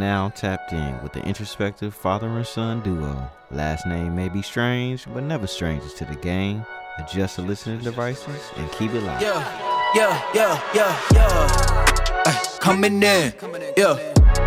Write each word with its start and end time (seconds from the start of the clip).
now 0.00 0.30
tapped 0.30 0.72
in 0.72 1.00
with 1.02 1.12
the 1.12 1.22
introspective 1.24 1.94
father 1.94 2.26
and 2.26 2.46
son 2.46 2.80
duo. 2.80 3.30
Last 3.50 3.86
name 3.86 4.16
may 4.16 4.30
be 4.30 4.40
strange, 4.40 5.04
but 5.12 5.22
never 5.22 5.46
strangers 5.46 5.92
to 5.94 6.06
the 6.06 6.16
game. 6.16 6.64
Adjust 6.98 7.36
the 7.36 7.42
listening 7.42 7.80
devices 7.80 8.50
and 8.56 8.72
keep 8.72 8.92
it 8.92 9.02
live. 9.02 9.20
Yeah, 9.20 9.92
yeah, 9.94 10.32
yeah, 10.34 10.62
yeah, 10.74 11.00
yeah. 11.12 12.22
Ay, 12.26 12.42
coming 12.60 12.94
in, 12.94 13.34
yeah. 13.76 13.94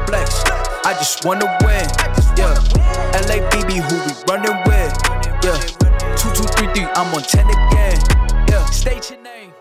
Flex, 0.08 0.44
I 0.84 0.96
just 0.98 1.24
wanna 1.24 1.46
win, 1.62 1.86
yeah. 2.36 2.56
LABB, 3.14 3.78
who 3.78 3.96
we 4.06 4.14
running 4.28 4.58
with, 4.66 4.92
yeah. 5.46 5.60
Two, 6.18 6.34
two, 6.34 6.48
three, 6.56 6.74
three, 6.74 6.88
I'm 6.96 7.14
on 7.14 7.22
ten 7.22 7.46
again, 7.46 8.00
yeah. 8.50 8.66
State 8.66 9.12
your 9.12 9.22
name. 9.22 9.54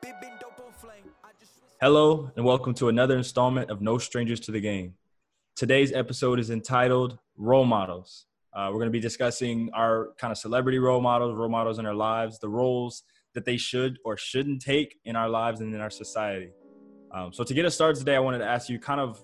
Big, 0.00 0.14
big 0.22 0.30
dope 0.40 0.58
on 0.58 0.72
flame. 0.72 1.04
I 1.22 1.28
just 1.38 1.52
Hello, 1.82 2.30
and 2.34 2.46
welcome 2.46 2.72
to 2.74 2.88
another 2.88 3.18
installment 3.18 3.70
of 3.70 3.82
No 3.82 3.98
Strangers 3.98 4.40
to 4.40 4.52
the 4.52 4.60
Game. 4.60 4.94
Today's 5.54 5.92
episode 5.92 6.40
is 6.40 6.48
entitled 6.50 7.18
Role 7.36 7.66
Models. 7.66 8.26
Uh, 8.54 8.68
we're 8.68 8.78
going 8.78 8.86
to 8.86 8.92
be 8.92 9.00
discussing 9.00 9.68
our 9.74 10.08
kind 10.18 10.32
of 10.32 10.38
celebrity 10.38 10.78
role 10.78 11.00
models, 11.00 11.36
role 11.36 11.50
models 11.50 11.78
in 11.78 11.84
our 11.84 11.94
lives, 11.94 12.38
the 12.38 12.48
roles 12.48 13.02
that 13.34 13.44
they 13.44 13.58
should 13.58 13.98
or 14.02 14.16
shouldn't 14.16 14.62
take 14.62 14.98
in 15.04 15.14
our 15.14 15.28
lives 15.28 15.60
and 15.60 15.74
in 15.74 15.80
our 15.80 15.90
society. 15.90 16.50
Um, 17.14 17.34
so, 17.34 17.44
to 17.44 17.52
get 17.52 17.66
us 17.66 17.74
started 17.74 17.98
today, 17.98 18.16
I 18.16 18.18
wanted 18.18 18.38
to 18.38 18.46
ask 18.46 18.70
you 18.70 18.78
kind 18.78 18.98
of 18.98 19.22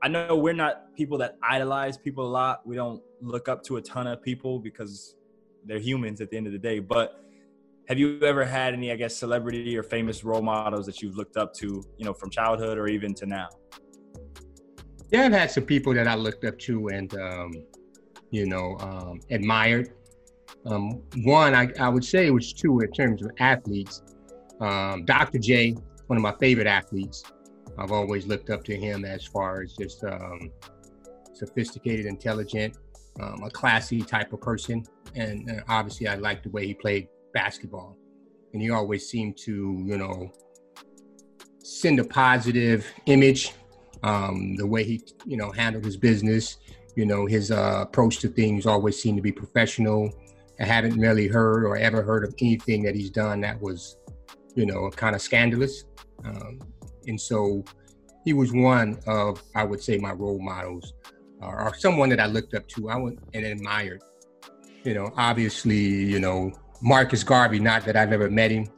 I 0.00 0.08
know 0.08 0.36
we're 0.36 0.54
not 0.54 0.94
people 0.94 1.18
that 1.18 1.38
idolize 1.42 1.96
people 1.96 2.24
a 2.24 2.28
lot. 2.30 2.64
We 2.64 2.76
don't 2.76 3.02
look 3.20 3.48
up 3.48 3.64
to 3.64 3.78
a 3.78 3.82
ton 3.82 4.06
of 4.06 4.22
people 4.22 4.60
because 4.60 5.16
they're 5.64 5.80
humans 5.80 6.20
at 6.20 6.30
the 6.30 6.36
end 6.36 6.46
of 6.46 6.52
the 6.52 6.58
day. 6.58 6.78
But 6.78 7.20
have 7.88 7.98
you 7.98 8.20
ever 8.22 8.44
had 8.44 8.74
any, 8.74 8.92
I 8.92 8.96
guess, 8.96 9.16
celebrity 9.16 9.76
or 9.76 9.82
famous 9.82 10.22
role 10.22 10.42
models 10.42 10.86
that 10.86 11.02
you've 11.02 11.16
looked 11.16 11.36
up 11.36 11.52
to, 11.54 11.82
you 11.96 12.04
know, 12.04 12.12
from 12.12 12.30
childhood 12.30 12.78
or 12.78 12.86
even 12.86 13.12
to 13.14 13.26
now? 13.26 13.48
Yeah, 15.14 15.26
I've 15.26 15.32
had 15.32 15.50
some 15.52 15.62
people 15.62 15.94
that 15.94 16.08
I 16.08 16.16
looked 16.16 16.44
up 16.44 16.58
to 16.58 16.88
and, 16.88 17.14
um, 17.14 17.52
you 18.32 18.46
know, 18.46 18.76
um, 18.80 19.20
admired. 19.30 19.92
Um, 20.66 21.04
one, 21.22 21.54
I, 21.54 21.68
I 21.78 21.88
would 21.88 22.04
say 22.04 22.26
it 22.26 22.32
was 22.32 22.52
two 22.52 22.80
in 22.80 22.90
terms 22.90 23.22
of 23.22 23.30
athletes. 23.38 24.02
Um, 24.60 25.04
Dr. 25.04 25.38
J, 25.38 25.76
one 26.08 26.16
of 26.16 26.22
my 26.24 26.34
favorite 26.40 26.66
athletes. 26.66 27.22
I've 27.78 27.92
always 27.92 28.26
looked 28.26 28.50
up 28.50 28.64
to 28.64 28.76
him 28.76 29.04
as 29.04 29.24
far 29.24 29.62
as 29.62 29.74
just 29.74 30.02
um, 30.02 30.50
sophisticated, 31.32 32.06
intelligent, 32.06 32.76
um, 33.20 33.40
a 33.44 33.50
classy 33.50 34.02
type 34.02 34.32
of 34.32 34.40
person. 34.40 34.84
And 35.14 35.48
uh, 35.48 35.62
obviously, 35.68 36.08
I 36.08 36.16
liked 36.16 36.42
the 36.42 36.50
way 36.50 36.66
he 36.66 36.74
played 36.74 37.06
basketball. 37.32 37.96
And 38.52 38.60
he 38.60 38.70
always 38.70 39.08
seemed 39.08 39.36
to, 39.44 39.80
you 39.86 39.96
know, 39.96 40.32
send 41.62 42.00
a 42.00 42.04
positive 42.04 42.92
image 43.06 43.52
um, 44.04 44.54
the 44.54 44.66
way 44.66 44.84
he 44.84 45.02
you 45.26 45.36
know 45.36 45.50
handled 45.50 45.84
his 45.84 45.96
business. 45.96 46.58
You 46.94 47.06
know 47.06 47.26
his 47.26 47.50
uh, 47.50 47.80
approach 47.80 48.18
to 48.20 48.28
things 48.28 48.66
always 48.66 49.00
seemed 49.00 49.16
to 49.16 49.22
be 49.22 49.32
professional. 49.32 50.12
I 50.60 50.64
haven't 50.64 51.00
really 51.00 51.26
heard 51.26 51.64
or 51.64 51.76
ever 51.76 52.02
heard 52.02 52.22
of 52.22 52.32
anything 52.40 52.84
that 52.84 52.94
he's 52.94 53.10
done 53.10 53.40
that 53.40 53.60
was 53.60 53.96
you 54.54 54.66
know 54.66 54.88
kind 54.90 55.16
of 55.16 55.22
scandalous. 55.22 55.84
Um, 56.24 56.60
and 57.06 57.20
so 57.20 57.64
he 58.24 58.32
was 58.32 58.52
one 58.52 58.98
of 59.06 59.42
i 59.54 59.62
would 59.62 59.82
say 59.82 59.98
my 59.98 60.12
role 60.12 60.40
models 60.40 60.94
uh, 61.42 61.46
or 61.46 61.74
someone 61.74 62.08
that 62.08 62.20
i 62.20 62.26
looked 62.26 62.54
up 62.54 62.66
to 62.68 62.88
i 62.88 62.96
went 62.96 63.18
and 63.34 63.44
admired. 63.44 64.02
You 64.84 64.94
know 64.94 65.12
obviously 65.16 65.76
you 65.76 66.20
know 66.20 66.52
marcus 66.82 67.24
garvey 67.24 67.58
not 67.58 67.84
that 67.84 67.96
i've 67.96 68.12
ever 68.12 68.30
met 68.30 68.50
him 68.50 68.68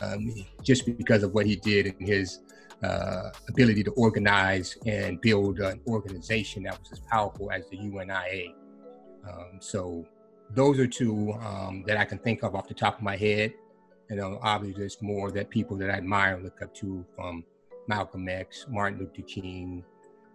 um, 0.00 0.32
just 0.62 0.86
because 0.86 1.22
of 1.22 1.34
what 1.34 1.46
he 1.46 1.56
did 1.56 1.86
and 1.86 2.08
his 2.08 2.40
uh, 2.82 3.30
ability 3.48 3.82
to 3.84 3.90
organize 3.92 4.76
and 4.86 5.20
build 5.20 5.60
an 5.60 5.80
organization 5.86 6.62
that 6.64 6.78
was 6.78 6.92
as 6.92 7.00
powerful 7.00 7.50
as 7.50 7.68
the 7.70 7.76
UNIA. 7.76 8.54
Um, 9.28 9.58
so 9.60 10.06
those 10.54 10.78
are 10.78 10.86
two 10.86 11.32
um, 11.34 11.84
that 11.86 11.96
I 11.96 12.04
can 12.04 12.18
think 12.18 12.42
of 12.42 12.54
off 12.54 12.68
the 12.68 12.74
top 12.74 12.96
of 12.96 13.02
my 13.02 13.16
head. 13.16 13.52
You 14.08 14.16
know, 14.16 14.38
obviously 14.42 14.80
there's 14.80 15.00
more 15.00 15.30
that 15.32 15.50
people 15.50 15.76
that 15.78 15.90
I 15.90 15.94
admire 15.94 16.34
and 16.34 16.44
look 16.44 16.60
up 16.62 16.74
to 16.76 17.04
from 17.14 17.44
Malcolm 17.86 18.28
X, 18.28 18.66
Martin 18.68 18.98
Luther 18.98 19.22
King, 19.22 19.84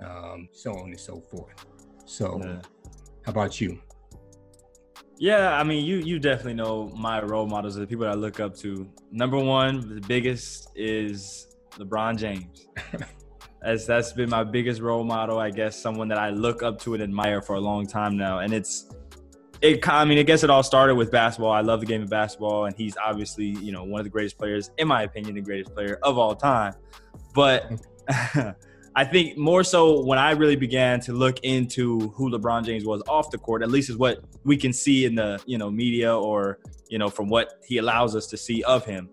um, 0.04 0.48
so 0.52 0.72
on 0.74 0.90
and 0.90 1.00
so 1.00 1.20
forth. 1.20 1.66
So 2.06 2.40
Yeah. 2.42 2.62
how 3.26 3.32
about 3.32 3.60
you? 3.60 3.80
Yeah, 5.18 5.58
I 5.58 5.64
mean, 5.64 5.86
you 5.86 5.98
you 5.98 6.20
definitely 6.20 6.56
know 6.56 6.90
my 6.90 7.22
role 7.24 7.48
models, 7.48 7.78
are 7.78 7.80
the 7.80 7.88
people 7.88 8.06
that 8.06 8.12
I 8.12 8.16
look 8.16 8.40
up 8.40 8.56
to. 8.58 8.88
Number 9.12 9.38
one, 9.38 9.96
the 9.96 10.02
biggest 10.02 10.70
is 10.76 11.55
LeBron 11.78 12.18
James. 12.18 12.68
That's 13.62 13.86
that's 13.88 14.14
been 14.14 14.30
my 14.30 14.44
biggest 14.44 14.80
role 14.80 15.04
model, 15.04 15.40
I 15.40 15.50
guess, 15.50 15.76
someone 15.76 16.08
that 16.10 16.20
I 16.20 16.30
look 16.30 16.62
up 16.62 16.80
to 16.82 16.94
and 16.94 17.02
admire 17.02 17.42
for 17.42 17.56
a 17.56 17.60
long 17.60 17.88
time 17.88 18.16
now. 18.16 18.40
And 18.40 18.54
it's 18.54 18.88
it 19.60 19.88
I 19.90 20.06
mean, 20.06 20.20
I 20.20 20.24
guess 20.24 20.44
it 20.44 20.52
all 20.52 20.62
started 20.62 20.94
with 20.94 21.12
basketball. 21.12 21.52
I 21.52 21.62
love 21.62 21.80
the 21.80 21.88
game 21.88 22.04
of 22.04 22.10
basketball, 22.10 22.66
and 22.66 22.76
he's 22.76 22.96
obviously, 22.98 23.46
you 23.46 23.72
know, 23.72 23.84
one 23.84 24.00
of 24.00 24.04
the 24.04 24.12
greatest 24.12 24.38
players, 24.38 24.70
in 24.78 24.88
my 24.88 25.02
opinion, 25.02 25.34
the 25.34 25.42
greatest 25.42 25.74
player 25.74 25.98
of 26.04 26.20
all 26.20 26.36
time. 26.36 26.76
But 27.34 27.72
I 28.96 29.04
think 29.04 29.38
more 29.38 29.64
so 29.64 30.06
when 30.06 30.20
I 30.20 30.32
really 30.32 30.56
began 30.56 31.00
to 31.02 31.14
look 31.14 31.40
into 31.42 32.00
who 32.10 32.30
LeBron 32.30 32.66
James 32.66 32.86
was 32.86 33.02
off 33.10 33.32
the 33.32 33.38
court, 33.38 33.64
at 33.64 33.72
least 33.72 33.90
is 33.90 33.98
what 33.98 34.24
we 34.44 34.58
can 34.58 34.74
see 34.74 35.06
in 35.06 35.16
the 35.16 35.42
you 35.48 35.58
know 35.58 35.72
media 35.72 36.16
or 36.16 36.60
you 36.88 37.00
know 37.00 37.10
from 37.10 37.30
what 37.30 37.64
he 37.66 37.78
allows 37.78 38.16
us 38.16 38.28
to 38.28 38.38
see 38.38 38.64
of 38.64 38.86
him. 38.86 39.10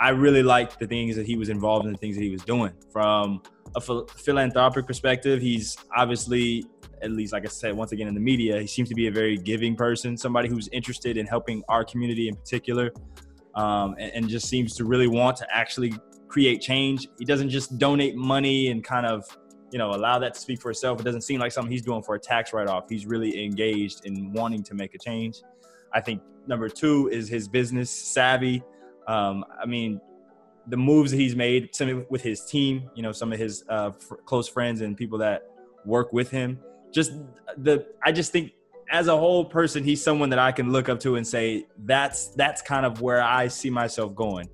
I 0.00 0.08
really 0.08 0.42
liked 0.42 0.80
the 0.80 0.86
things 0.86 1.14
that 1.16 1.26
he 1.26 1.36
was 1.36 1.50
involved 1.50 1.84
in, 1.84 1.92
the 1.92 1.98
things 1.98 2.16
that 2.16 2.22
he 2.22 2.30
was 2.30 2.42
doing. 2.42 2.72
From 2.90 3.42
a 3.76 3.80
phil- 3.80 4.06
philanthropic 4.06 4.86
perspective, 4.86 5.42
he's 5.42 5.76
obviously, 5.94 6.64
at 7.02 7.10
least 7.10 7.34
like 7.34 7.44
I 7.44 7.48
said, 7.48 7.76
once 7.76 7.92
again 7.92 8.08
in 8.08 8.14
the 8.14 8.20
media, 8.20 8.58
he 8.58 8.66
seems 8.66 8.88
to 8.88 8.94
be 8.94 9.08
a 9.08 9.12
very 9.12 9.36
giving 9.36 9.76
person, 9.76 10.16
somebody 10.16 10.48
who's 10.48 10.68
interested 10.68 11.18
in 11.18 11.26
helping 11.26 11.62
our 11.68 11.84
community 11.84 12.28
in 12.28 12.34
particular, 12.34 12.90
um, 13.56 13.94
and, 13.98 14.10
and 14.14 14.28
just 14.28 14.48
seems 14.48 14.74
to 14.76 14.84
really 14.84 15.06
want 15.06 15.36
to 15.36 15.46
actually 15.54 15.92
create 16.28 16.62
change. 16.62 17.06
He 17.18 17.26
doesn't 17.26 17.50
just 17.50 17.76
donate 17.76 18.16
money 18.16 18.68
and 18.68 18.82
kind 18.82 19.04
of, 19.04 19.24
you 19.70 19.78
know, 19.78 19.90
allow 19.90 20.18
that 20.18 20.32
to 20.32 20.40
speak 20.40 20.62
for 20.62 20.70
itself. 20.70 20.98
It 20.98 21.04
doesn't 21.04 21.22
seem 21.22 21.40
like 21.40 21.52
something 21.52 21.70
he's 21.70 21.82
doing 21.82 22.02
for 22.02 22.14
a 22.14 22.18
tax 22.18 22.54
write-off. 22.54 22.84
He's 22.88 23.04
really 23.04 23.44
engaged 23.44 24.06
in 24.06 24.32
wanting 24.32 24.62
to 24.62 24.74
make 24.74 24.94
a 24.94 24.98
change. 24.98 25.42
I 25.92 26.00
think 26.00 26.22
number 26.46 26.70
two 26.70 27.08
is 27.12 27.28
his 27.28 27.48
business 27.48 27.90
savvy. 27.90 28.62
Um, 29.06 29.44
I 29.60 29.66
mean, 29.66 30.00
the 30.66 30.76
moves 30.76 31.10
that 31.10 31.16
he's 31.16 31.34
made, 31.34 31.74
some 31.74 32.06
with 32.10 32.22
his 32.22 32.44
team, 32.44 32.90
you 32.94 33.02
know, 33.02 33.12
some 33.12 33.32
of 33.32 33.38
his 33.38 33.64
uh, 33.68 33.90
fr- 33.92 34.16
close 34.26 34.48
friends 34.48 34.80
and 34.80 34.96
people 34.96 35.18
that 35.18 35.42
work 35.84 36.12
with 36.12 36.30
him. 36.30 36.58
Just 36.92 37.12
the, 37.56 37.86
I 38.04 38.12
just 38.12 38.32
think 38.32 38.52
as 38.90 39.08
a 39.08 39.16
whole 39.16 39.44
person, 39.44 39.84
he's 39.84 40.02
someone 40.02 40.30
that 40.30 40.38
I 40.38 40.52
can 40.52 40.70
look 40.70 40.88
up 40.88 41.00
to 41.00 41.16
and 41.16 41.26
say 41.26 41.66
that's 41.84 42.28
that's 42.34 42.60
kind 42.62 42.84
of 42.84 43.00
where 43.00 43.22
I 43.22 43.48
see 43.48 43.70
myself 43.70 44.14
going. 44.14 44.48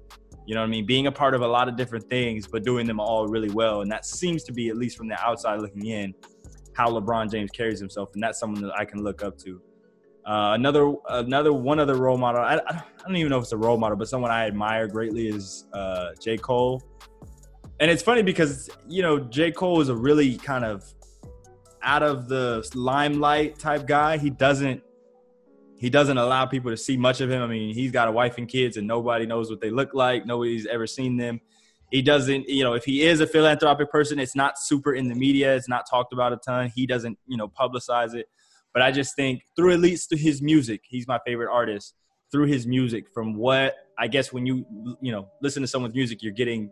You 0.46 0.54
know 0.54 0.60
what 0.60 0.68
I 0.68 0.70
mean? 0.70 0.86
Being 0.86 1.08
a 1.08 1.12
part 1.12 1.34
of 1.34 1.42
a 1.42 1.46
lot 1.46 1.68
of 1.68 1.76
different 1.76 2.08
things, 2.08 2.46
but 2.46 2.62
doing 2.62 2.86
them 2.86 3.00
all 3.00 3.26
really 3.26 3.50
well, 3.50 3.80
and 3.80 3.90
that 3.90 4.06
seems 4.06 4.44
to 4.44 4.52
be 4.52 4.68
at 4.68 4.76
least 4.76 4.96
from 4.96 5.08
the 5.08 5.20
outside 5.20 5.60
looking 5.60 5.86
in, 5.86 6.14
how 6.74 6.88
LeBron 6.88 7.30
James 7.30 7.50
carries 7.50 7.80
himself, 7.80 8.10
and 8.14 8.22
that's 8.22 8.38
someone 8.38 8.62
that 8.62 8.72
I 8.78 8.84
can 8.84 9.02
look 9.02 9.24
up 9.24 9.36
to. 9.38 9.60
Uh, 10.26 10.54
another, 10.54 10.92
another 11.08 11.52
one 11.52 11.78
other 11.78 11.94
role 11.94 12.18
model. 12.18 12.42
I, 12.42 12.56
I 12.56 12.82
don't 13.06 13.16
even 13.16 13.30
know 13.30 13.38
if 13.38 13.44
it's 13.44 13.52
a 13.52 13.56
role 13.56 13.78
model, 13.78 13.96
but 13.96 14.08
someone 14.08 14.32
I 14.32 14.46
admire 14.46 14.88
greatly 14.88 15.28
is 15.28 15.66
uh, 15.72 16.08
J. 16.20 16.36
Cole. 16.36 16.82
And 17.78 17.90
it's 17.90 18.02
funny 18.02 18.22
because 18.22 18.68
you 18.88 19.02
know 19.02 19.20
J. 19.20 19.52
Cole 19.52 19.80
is 19.80 19.88
a 19.88 19.94
really 19.94 20.36
kind 20.36 20.64
of 20.64 20.84
out 21.82 22.02
of 22.02 22.26
the 22.26 22.68
limelight 22.74 23.58
type 23.58 23.86
guy. 23.86 24.18
He 24.18 24.30
doesn't 24.30 24.82
he 25.78 25.90
doesn't 25.90 26.16
allow 26.16 26.46
people 26.46 26.70
to 26.70 26.76
see 26.76 26.96
much 26.96 27.20
of 27.20 27.30
him. 27.30 27.42
I 27.42 27.46
mean, 27.46 27.74
he's 27.74 27.92
got 27.92 28.08
a 28.08 28.12
wife 28.12 28.38
and 28.38 28.48
kids, 28.48 28.78
and 28.78 28.86
nobody 28.86 29.26
knows 29.26 29.50
what 29.50 29.60
they 29.60 29.70
look 29.70 29.94
like. 29.94 30.26
Nobody's 30.26 30.66
ever 30.66 30.86
seen 30.86 31.16
them. 31.16 31.40
He 31.92 32.02
doesn't, 32.02 32.48
you 32.48 32.64
know, 32.64 32.72
if 32.72 32.84
he 32.84 33.02
is 33.02 33.20
a 33.20 33.26
philanthropic 33.26 33.90
person, 33.92 34.18
it's 34.18 34.34
not 34.34 34.58
super 34.58 34.94
in 34.94 35.06
the 35.08 35.14
media. 35.14 35.54
It's 35.54 35.68
not 35.68 35.88
talked 35.88 36.12
about 36.12 36.32
a 36.32 36.36
ton. 36.38 36.72
He 36.74 36.86
doesn't, 36.86 37.18
you 37.26 37.36
know, 37.36 37.46
publicize 37.48 38.14
it. 38.14 38.26
But 38.76 38.82
I 38.82 38.90
just 38.90 39.16
think 39.16 39.40
through 39.56 39.72
at 39.72 39.80
least 39.80 40.10
through 40.10 40.18
his 40.18 40.42
music, 40.42 40.82
he's 40.86 41.08
my 41.08 41.18
favorite 41.24 41.50
artist. 41.50 41.94
Through 42.30 42.48
his 42.48 42.66
music, 42.66 43.06
from 43.14 43.34
what 43.34 43.74
I 43.96 44.06
guess 44.06 44.34
when 44.34 44.44
you, 44.44 44.66
you 45.00 45.12
know, 45.12 45.30
listen 45.40 45.62
to 45.62 45.66
someone's 45.66 45.94
music, 45.94 46.22
you're 46.22 46.34
getting 46.34 46.70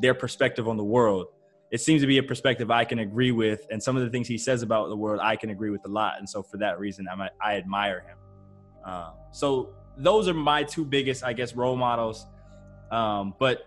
their 0.00 0.14
perspective 0.14 0.68
on 0.68 0.76
the 0.76 0.84
world. 0.84 1.26
It 1.72 1.80
seems 1.80 2.02
to 2.02 2.06
be 2.06 2.18
a 2.18 2.22
perspective 2.22 2.70
I 2.70 2.84
can 2.84 3.00
agree 3.00 3.32
with, 3.32 3.66
and 3.72 3.82
some 3.82 3.96
of 3.96 4.04
the 4.04 4.10
things 4.10 4.28
he 4.28 4.38
says 4.38 4.62
about 4.62 4.90
the 4.90 4.96
world, 4.96 5.18
I 5.20 5.34
can 5.34 5.50
agree 5.50 5.70
with 5.70 5.84
a 5.86 5.88
lot. 5.88 6.20
And 6.20 6.28
so 6.28 6.40
for 6.40 6.56
that 6.58 6.78
reason, 6.78 7.08
I'm, 7.10 7.20
I 7.20 7.56
admire 7.56 8.04
him. 8.06 8.92
Um, 8.92 9.14
so 9.32 9.74
those 9.96 10.28
are 10.28 10.34
my 10.34 10.62
two 10.62 10.84
biggest, 10.84 11.24
I 11.24 11.32
guess, 11.32 11.56
role 11.56 11.76
models. 11.76 12.26
Um, 12.92 13.34
but 13.40 13.64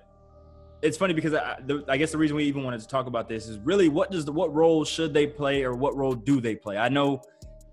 it's 0.82 0.98
funny 0.98 1.14
because 1.14 1.34
I, 1.34 1.60
the, 1.66 1.84
I 1.90 1.98
guess 1.98 2.12
the 2.12 2.18
reason 2.18 2.38
we 2.38 2.44
even 2.44 2.64
wanted 2.64 2.80
to 2.82 2.88
talk 2.88 3.08
about 3.08 3.28
this 3.28 3.48
is 3.48 3.58
really 3.60 3.90
what 3.90 4.12
does 4.12 4.24
the 4.24 4.32
what 4.32 4.54
role 4.54 4.86
should 4.86 5.14
they 5.14 5.26
play 5.28 5.64
or 5.64 5.74
what 5.74 5.96
role 5.98 6.14
do 6.14 6.40
they 6.40 6.56
play? 6.56 6.78
I 6.78 6.90
know 6.90 7.22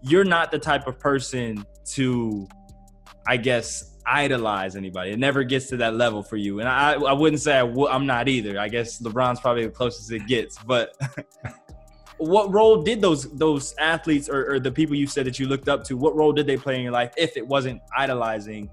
you're 0.02 0.24
not 0.24 0.50
the 0.50 0.58
type 0.58 0.86
of 0.86 0.98
person 0.98 1.64
to, 1.92 2.48
I 3.26 3.36
guess, 3.36 3.98
idolize 4.06 4.76
anybody. 4.76 5.12
It 5.12 5.18
never 5.18 5.44
gets 5.44 5.66
to 5.68 5.76
that 5.78 5.94
level 5.94 6.22
for 6.22 6.36
you, 6.36 6.60
and 6.60 6.68
I 6.68 6.94
I 6.94 7.12
wouldn't 7.12 7.40
say 7.40 7.58
I 7.58 7.66
w- 7.66 7.88
I'm 7.88 8.06
not 8.06 8.28
either. 8.28 8.58
I 8.58 8.68
guess 8.68 9.00
LeBron's 9.00 9.40
probably 9.40 9.64
the 9.64 9.70
closest 9.70 10.10
it 10.12 10.26
gets, 10.26 10.58
but 10.58 10.96
what 12.18 12.52
role 12.52 12.82
did 12.82 13.00
those 13.00 13.30
those 13.36 13.74
athletes 13.78 14.28
or, 14.28 14.54
or 14.54 14.60
the 14.60 14.70
people 14.70 14.94
you 14.94 15.06
said 15.06 15.26
that 15.26 15.38
you 15.38 15.46
looked 15.46 15.68
up 15.68 15.84
to? 15.84 15.96
What 15.96 16.14
role 16.16 16.32
did 16.32 16.46
they 16.46 16.56
play 16.56 16.76
in 16.76 16.82
your 16.82 16.92
life? 16.92 17.12
If 17.16 17.36
it 17.36 17.46
wasn't 17.46 17.80
idolizing, 17.96 18.70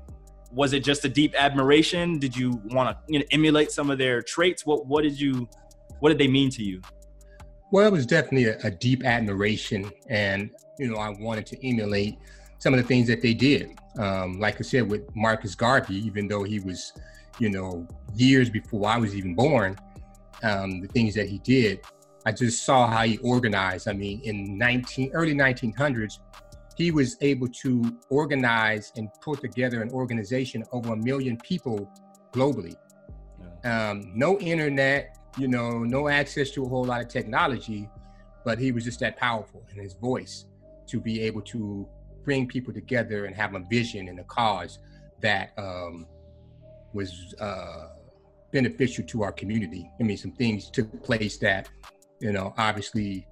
was 0.52 0.74
it 0.74 0.84
just 0.84 1.06
a 1.06 1.10
deep 1.10 1.34
admiration? 1.38 2.20
Did 2.20 2.36
you 2.36 2.62
want 2.66 2.90
to 2.90 3.14
you 3.14 3.20
know, 3.20 3.26
emulate 3.32 3.72
some 3.72 3.90
of 3.90 3.98
their 3.98 4.22
traits? 4.22 4.66
What 4.66 4.86
what 4.88 5.04
did 5.04 5.20
you 5.20 5.48
what 6.00 6.10
did 6.10 6.18
they 6.18 6.28
mean 6.28 6.50
to 6.52 6.64
you? 6.64 6.82
Well, 7.72 7.86
it 7.86 7.92
was 7.92 8.06
definitely 8.06 8.46
a, 8.46 8.58
a 8.64 8.72
deep 8.72 9.06
admiration, 9.06 9.92
and 10.10 10.50
you 10.80 10.90
know, 10.90 10.98
I 10.98 11.10
wanted 11.10 11.46
to 11.48 11.68
emulate 11.68 12.18
some 12.60 12.74
of 12.74 12.80
the 12.80 12.86
things 12.86 13.08
that 13.08 13.22
they 13.22 13.34
did. 13.34 13.78
Um, 13.98 14.40
like 14.40 14.56
I 14.60 14.64
said, 14.64 14.90
with 14.90 15.14
Marcus 15.16 15.56
Garvey, 15.56 15.96
even 15.96 16.28
though 16.28 16.44
he 16.44 16.60
was, 16.60 16.94
you 17.40 17.50
know, 17.50 17.88
years 18.16 18.50
before 18.50 18.88
I 18.88 18.98
was 18.98 19.16
even 19.16 19.36
born, 19.36 19.78
um, 20.44 20.82
the 20.82 20.88
things 20.88 21.14
that 21.16 21.28
he 21.28 21.40
did, 21.40 21.82
I 22.26 22.32
just 22.32 22.64
saw 22.64 22.88
how 22.88 23.04
he 23.04 23.18
organized. 23.20 23.88
I 23.88 23.94
mean, 23.94 24.22
in 24.24 24.58
19 24.58 25.12
early 25.14 25.34
1900s, 25.34 26.20
he 26.76 26.92
was 26.92 27.18
able 27.22 27.48
to 27.48 27.98
organize 28.10 28.92
and 28.96 29.10
put 29.22 29.42
together 29.42 29.82
an 29.82 29.90
organization 29.92 30.64
over 30.72 30.94
a 30.94 30.98
million 30.98 31.38
people 31.38 31.92
globally. 32.32 32.76
Um, 33.64 34.12
no 34.14 34.38
internet, 34.40 35.17
you 35.38 35.48
know, 35.48 35.84
no 35.84 36.08
access 36.08 36.52
to 36.52 36.66
a 36.66 36.68
whole 36.68 36.86
lot 36.86 37.02
of 37.02 37.08
technology, 37.08 37.90
but 38.44 38.58
he 38.60 38.72
was 38.72 38.84
just 38.84 39.00
that 39.00 39.18
powerful 39.18 39.66
in 39.72 39.82
his 39.82 39.94
voice 39.94 40.46
to 40.88 41.00
be 41.00 41.22
able 41.22 41.42
to 41.42 41.88
bring 42.24 42.48
people 42.48 42.74
together 42.74 43.26
and 43.26 43.36
have 43.36 43.56
a 43.56 43.60
vision 43.70 44.08
and 44.08 44.20
a 44.20 44.24
cause 44.24 44.80
that 45.22 45.52
um, 45.58 46.06
was 46.94 47.34
uh, 47.40 47.88
beneficial 48.52 49.06
to 49.06 49.24
our 49.24 49.32
community. 49.32 49.90
I 50.00 50.04
mean, 50.04 50.18
some 50.18 50.32
things 50.32 50.70
took 50.70 51.04
place 51.04 51.38
that, 51.40 51.70
you 52.20 52.32
know, 52.32 52.54
obviously 52.58 53.28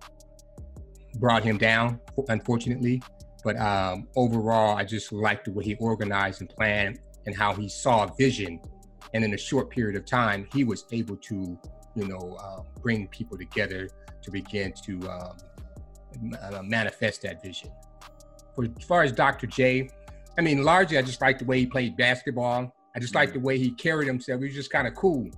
brought 1.18 1.44
him 1.44 1.58
down, 1.58 2.00
unfortunately. 2.30 3.01
But 3.44 3.60
um, 3.60 4.08
overall, 4.16 4.75
I 4.75 4.84
just 4.84 5.12
liked 5.12 5.46
the 5.46 5.51
way 5.51 5.63
he 5.63 5.75
organized 5.75 6.42
and 6.42 6.50
planned 6.50 7.00
and 7.25 7.36
how 7.36 7.54
he 7.54 7.69
saw 7.69 8.08
vision. 8.08 8.60
And 9.13 9.24
in 9.24 9.34
a 9.34 9.38
short 9.38 9.69
period 9.69 9.96
of 9.96 10.06
time, 10.06 10.48
he 10.51 10.63
was 10.63 10.86
able 10.92 11.16
to, 11.18 11.58
you 11.95 12.07
know, 12.07 12.38
uh, 12.39 12.62
bring 12.81 13.07
people 13.07 13.38
together 13.38 13.89
to 14.21 14.31
begin 14.31 14.74
to 14.83 15.09
um, 15.09 16.33
uh, 16.42 16.62
manifest 16.63 17.21
that 17.24 17.42
vision. 17.42 17.71
For, 18.53 18.65
as 18.65 18.86
far 18.86 19.03
as 19.03 19.12
Dr. 19.12 19.47
J, 19.47 19.89
I 20.38 20.42
mean, 20.42 20.63
largely 20.63 20.97
I 20.97 21.01
just 21.01 21.21
like 21.21 21.39
the 21.39 21.45
way 21.45 21.59
he 21.59 21.65
played 21.65 21.95
basketball. 21.95 22.74
I 22.95 23.00
just 23.00 23.15
like 23.15 23.33
the 23.33 23.39
way 23.39 23.57
he 23.57 23.71
carried 23.71 24.07
himself. 24.07 24.39
He 24.39 24.47
was 24.47 24.56
just 24.56 24.71
kind 24.71 24.88
of 24.88 24.95
cool, 24.95 25.30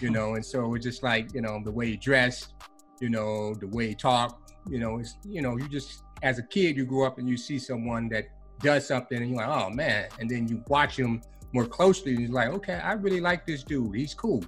you 0.00 0.10
know. 0.16 0.34
And 0.34 0.44
so 0.44 0.74
it's 0.74 0.84
just 0.84 1.02
like 1.02 1.34
you 1.34 1.42
know 1.42 1.60
the 1.62 1.70
way 1.70 1.88
he 1.88 1.96
dressed, 1.96 2.54
you 3.00 3.10
know, 3.10 3.54
the 3.54 3.68
way 3.68 3.88
he 3.88 3.94
talked. 3.94 4.52
You 4.70 4.78
know, 4.78 4.98
it's 4.98 5.16
you 5.24 5.42
know 5.42 5.56
you 5.56 5.68
just 5.68 6.02
as 6.22 6.38
a 6.38 6.42
kid 6.42 6.76
you 6.76 6.86
grow 6.86 7.06
up 7.06 7.18
and 7.18 7.28
you 7.28 7.36
see 7.36 7.58
someone 7.58 8.08
that 8.08 8.24
does 8.60 8.86
something 8.86 9.18
and 9.18 9.30
you're 9.30 9.46
like, 9.46 9.48
oh 9.48 9.68
man, 9.70 10.08
and 10.18 10.30
then 10.30 10.48
you 10.48 10.62
watch 10.68 10.96
him 10.96 11.20
more 11.52 11.66
closely 11.66 12.12
and 12.12 12.22
you're 12.22 12.30
like, 12.30 12.48
okay, 12.48 12.74
I 12.74 12.94
really 12.94 13.20
like 13.20 13.46
this 13.46 13.62
dude. 13.62 13.94
He's 13.94 14.14
cool. 14.14 14.42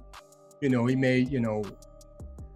You 0.61 0.69
know, 0.69 0.85
he 0.85 0.95
made 0.95 1.31
you 1.31 1.39
know 1.39 1.63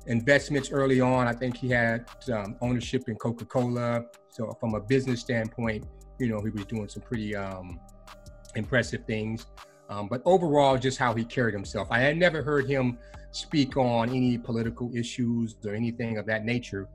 investments 0.07 0.71
early 0.71 1.01
on. 1.01 1.27
I 1.27 1.33
think 1.33 1.57
he 1.57 1.69
had 1.69 2.05
um, 2.33 2.55
ownership 2.61 3.07
in 3.07 3.15
Coca 3.15 3.45
Cola. 3.45 4.05
So 4.29 4.51
from 4.59 4.75
a 4.75 4.79
business 4.79 5.19
standpoint, 5.19 5.85
you 6.19 6.27
know, 6.27 6.39
he 6.41 6.49
was 6.49 6.65
doing 6.65 6.87
some 6.87 7.03
pretty 7.03 7.35
um, 7.35 7.79
impressive 8.55 9.05
things. 9.05 9.45
Um, 9.89 10.07
but 10.07 10.21
overall, 10.25 10.77
just 10.77 10.97
how 10.97 11.13
he 11.13 11.25
carried 11.25 11.53
himself. 11.53 11.87
I 11.91 11.99
had 11.99 12.17
never 12.17 12.41
heard 12.41 12.67
him 12.67 12.97
speak 13.31 13.75
on 13.77 14.09
any 14.09 14.37
political 14.37 14.89
issues 14.95 15.55
or 15.65 15.73
anything 15.73 16.17
of 16.17 16.25
that 16.27 16.45
nature, 16.45 16.87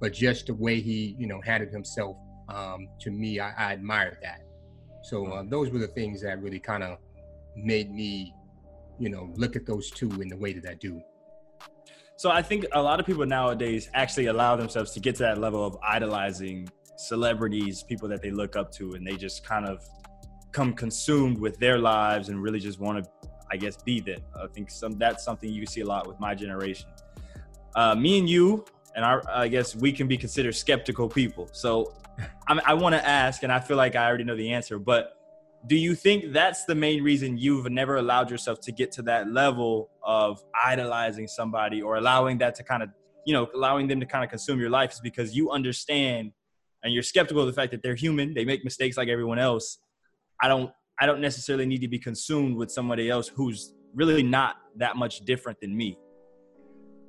but 0.00 0.12
just 0.12 0.46
the 0.46 0.54
way 0.54 0.80
he, 0.80 1.16
you 1.18 1.26
know, 1.26 1.40
handled 1.40 1.72
himself. 1.72 2.16
Um, 2.48 2.88
to 3.00 3.10
me, 3.10 3.40
I, 3.40 3.52
I 3.70 3.72
admired 3.72 4.18
that. 4.22 4.42
So 5.02 5.26
uh, 5.26 5.44
those 5.46 5.70
were 5.70 5.78
the 5.78 5.88
things 5.88 6.22
that 6.22 6.42
really 6.42 6.58
kind 6.58 6.82
of 6.82 6.98
made 7.56 7.90
me, 7.90 8.34
you 8.98 9.08
know, 9.08 9.32
look 9.36 9.56
at 9.56 9.66
those 9.66 9.90
two 9.90 10.10
in 10.20 10.28
the 10.28 10.36
way 10.36 10.52
that 10.52 10.68
I 10.68 10.74
do. 10.74 11.02
So 12.16 12.30
I 12.30 12.42
think 12.42 12.64
a 12.72 12.80
lot 12.80 13.00
of 13.00 13.06
people 13.06 13.26
nowadays 13.26 13.90
actually 13.92 14.26
allow 14.26 14.54
themselves 14.56 14.92
to 14.92 15.00
get 15.00 15.16
to 15.16 15.24
that 15.24 15.38
level 15.38 15.64
of 15.64 15.76
idolizing 15.82 16.68
celebrities, 16.96 17.82
people 17.82 18.08
that 18.08 18.22
they 18.22 18.30
look 18.30 18.54
up 18.54 18.70
to, 18.72 18.92
and 18.92 19.06
they 19.06 19.16
just 19.16 19.44
kind 19.44 19.66
of 19.66 19.84
come 20.52 20.72
consumed 20.72 21.38
with 21.38 21.58
their 21.58 21.78
lives 21.78 22.28
and 22.28 22.40
really 22.40 22.60
just 22.60 22.78
want 22.78 23.02
to, 23.02 23.10
I 23.50 23.56
guess, 23.56 23.76
be 23.76 24.00
them. 24.00 24.20
I 24.40 24.46
think 24.46 24.70
some 24.70 24.96
that's 24.96 25.24
something 25.24 25.50
you 25.50 25.66
see 25.66 25.80
a 25.80 25.86
lot 25.86 26.06
with 26.06 26.20
my 26.20 26.34
generation. 26.34 26.88
Uh, 27.74 27.96
me 27.96 28.20
and 28.20 28.30
you, 28.30 28.64
and 28.94 29.04
our, 29.04 29.22
I 29.28 29.48
guess 29.48 29.74
we 29.74 29.90
can 29.90 30.06
be 30.06 30.16
considered 30.16 30.54
skeptical 30.54 31.08
people. 31.08 31.48
So 31.50 31.94
I, 32.46 32.60
I 32.64 32.74
want 32.74 32.94
to 32.94 33.04
ask, 33.04 33.42
and 33.42 33.50
I 33.50 33.58
feel 33.58 33.76
like 33.76 33.96
I 33.96 34.06
already 34.06 34.22
know 34.22 34.36
the 34.36 34.52
answer, 34.52 34.78
but 34.78 35.18
do 35.66 35.76
you 35.76 35.94
think 35.94 36.32
that's 36.32 36.64
the 36.64 36.74
main 36.74 37.02
reason 37.02 37.38
you've 37.38 37.70
never 37.70 37.96
allowed 37.96 38.30
yourself 38.30 38.60
to 38.60 38.72
get 38.72 38.92
to 38.92 39.02
that 39.02 39.30
level 39.30 39.90
of 40.02 40.42
idolizing 40.64 41.26
somebody 41.26 41.80
or 41.80 41.96
allowing 41.96 42.38
that 42.38 42.54
to 42.56 42.62
kind 42.62 42.82
of 42.82 42.90
you 43.24 43.32
know 43.32 43.48
allowing 43.54 43.88
them 43.88 44.00
to 44.00 44.06
kind 44.06 44.22
of 44.22 44.30
consume 44.30 44.60
your 44.60 44.70
life 44.70 44.92
is 44.92 45.00
because 45.00 45.34
you 45.34 45.50
understand 45.50 46.32
and 46.82 46.92
you're 46.92 47.02
skeptical 47.02 47.42
of 47.42 47.46
the 47.46 47.52
fact 47.52 47.72
that 47.72 47.82
they're 47.82 47.94
human 47.94 48.34
they 48.34 48.44
make 48.44 48.64
mistakes 48.64 48.96
like 48.96 49.08
everyone 49.08 49.38
else. 49.38 49.78
I 50.40 50.48
don't 50.48 50.70
i 51.00 51.06
don't 51.06 51.20
necessarily 51.20 51.66
need 51.66 51.80
to 51.80 51.88
be 51.88 51.98
consumed 51.98 52.56
with 52.56 52.70
somebody 52.70 53.08
else 53.08 53.28
who's 53.28 53.74
really 53.94 54.22
not 54.22 54.56
that 54.76 54.96
much 54.96 55.20
different 55.20 55.60
than 55.60 55.74
me. 55.76 55.98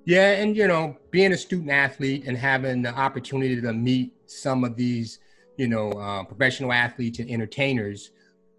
Yeah 0.06 0.31
and 0.31 0.56
you 0.56 0.68
know 0.68 0.96
being 1.12 1.34
a 1.34 1.38
student 1.38 1.72
athlete 1.72 2.24
and 2.25 2.38
having 2.38 2.84
the 2.84 2.94
opportunity 2.94 3.60
to 3.60 3.74
meet 3.74 4.13
some 4.28 4.63
of 4.63 4.78
these 4.78 5.19
you 5.58 5.68
know 5.68 5.92
uh, 5.92 6.24
professional 6.24 6.72
athletes 6.72 7.19
and 7.19 7.30
entertainers 7.30 8.12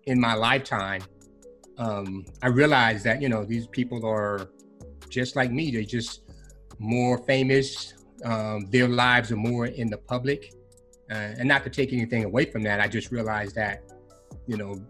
in 0.06 0.20
my 0.20 0.34
lifetime, 0.34 1.02
um, 1.78 2.24
I 2.42 2.48
realized 2.48 3.04
that 3.04 3.20
you 3.20 3.28
know 3.28 3.44
these 3.44 3.66
people 3.66 4.06
are 4.06 4.50
just 5.08 5.36
like 5.36 5.50
me. 5.50 5.70
They're 5.70 5.82
just 5.82 6.22
more 6.78 7.18
famous. 7.24 7.94
Um, 8.24 8.66
their 8.70 8.88
lives 8.88 9.30
are 9.30 9.36
more 9.36 9.66
in 9.66 9.90
the 9.90 9.98
public, 9.98 10.54
uh, 11.10 11.34
and 11.38 11.46
not 11.46 11.64
to 11.64 11.70
take 11.70 11.92
anything 11.92 12.24
away 12.24 12.46
from 12.46 12.62
that. 12.62 12.80
I 12.80 12.88
just 12.88 13.10
realized 13.10 13.54
that 13.56 13.82
you 14.46 14.56
know 14.56 14.80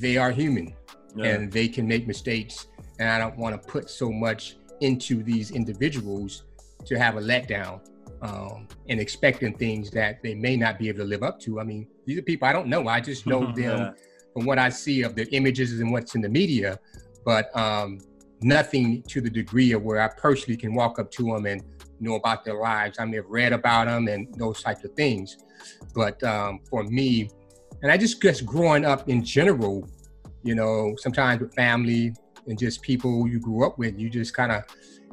they 0.00 0.16
are 0.16 0.30
human 0.30 0.74
yeah. 1.14 1.26
and 1.26 1.52
they 1.52 1.68
can 1.68 1.86
make 1.86 2.06
mistakes, 2.06 2.66
and 2.98 3.08
I 3.08 3.18
don't 3.18 3.36
want 3.36 3.60
to 3.60 3.68
put 3.68 3.90
so 3.90 4.10
much 4.10 4.56
into 4.80 5.22
these 5.22 5.52
individuals 5.52 6.44
to 6.86 6.98
have 6.98 7.16
a 7.16 7.20
letdown 7.20 7.80
um, 8.24 8.66
and 8.88 8.98
expecting 8.98 9.54
things 9.54 9.90
that 9.90 10.22
they 10.22 10.34
may 10.34 10.56
not 10.56 10.78
be 10.78 10.88
able 10.88 11.00
to 11.00 11.04
live 11.04 11.22
up 11.22 11.38
to. 11.40 11.60
I 11.60 11.64
mean, 11.64 11.86
these 12.06 12.18
are 12.18 12.22
people 12.22 12.48
I 12.48 12.52
don't 12.52 12.68
know. 12.68 12.88
I 12.88 13.00
just 13.00 13.26
know 13.26 13.46
them 13.54 13.78
yeah. 13.78 13.90
from 14.32 14.46
what 14.46 14.58
I 14.58 14.70
see 14.70 15.02
of 15.02 15.14
the 15.14 15.32
images 15.34 15.78
and 15.78 15.92
what's 15.92 16.14
in 16.14 16.22
the 16.22 16.28
media, 16.28 16.78
but 17.24 17.54
um, 17.56 17.98
nothing 18.40 19.02
to 19.04 19.20
the 19.20 19.28
degree 19.28 19.72
of 19.72 19.82
where 19.82 20.00
I 20.00 20.08
personally 20.08 20.56
can 20.56 20.74
walk 20.74 20.98
up 20.98 21.10
to 21.12 21.24
them 21.24 21.44
and 21.44 21.62
know 22.00 22.14
about 22.14 22.44
their 22.44 22.58
lives. 22.58 22.98
I 22.98 23.04
may 23.04 23.16
have 23.16 23.28
read 23.28 23.52
about 23.52 23.86
them 23.86 24.08
and 24.08 24.34
those 24.36 24.62
types 24.62 24.84
of 24.84 24.94
things, 24.94 25.36
but 25.94 26.22
um, 26.24 26.60
for 26.70 26.82
me, 26.84 27.28
and 27.82 27.92
I 27.92 27.98
just 27.98 28.22
guess 28.22 28.40
growing 28.40 28.86
up 28.86 29.08
in 29.10 29.22
general, 29.22 29.86
you 30.42 30.54
know, 30.54 30.94
sometimes 30.96 31.42
with 31.42 31.54
family 31.54 32.14
and 32.46 32.58
just 32.58 32.80
people 32.80 33.28
you 33.28 33.38
grew 33.38 33.66
up 33.66 33.78
with, 33.78 33.98
you 33.98 34.08
just 34.08 34.32
kind 34.32 34.50
of 34.50 34.64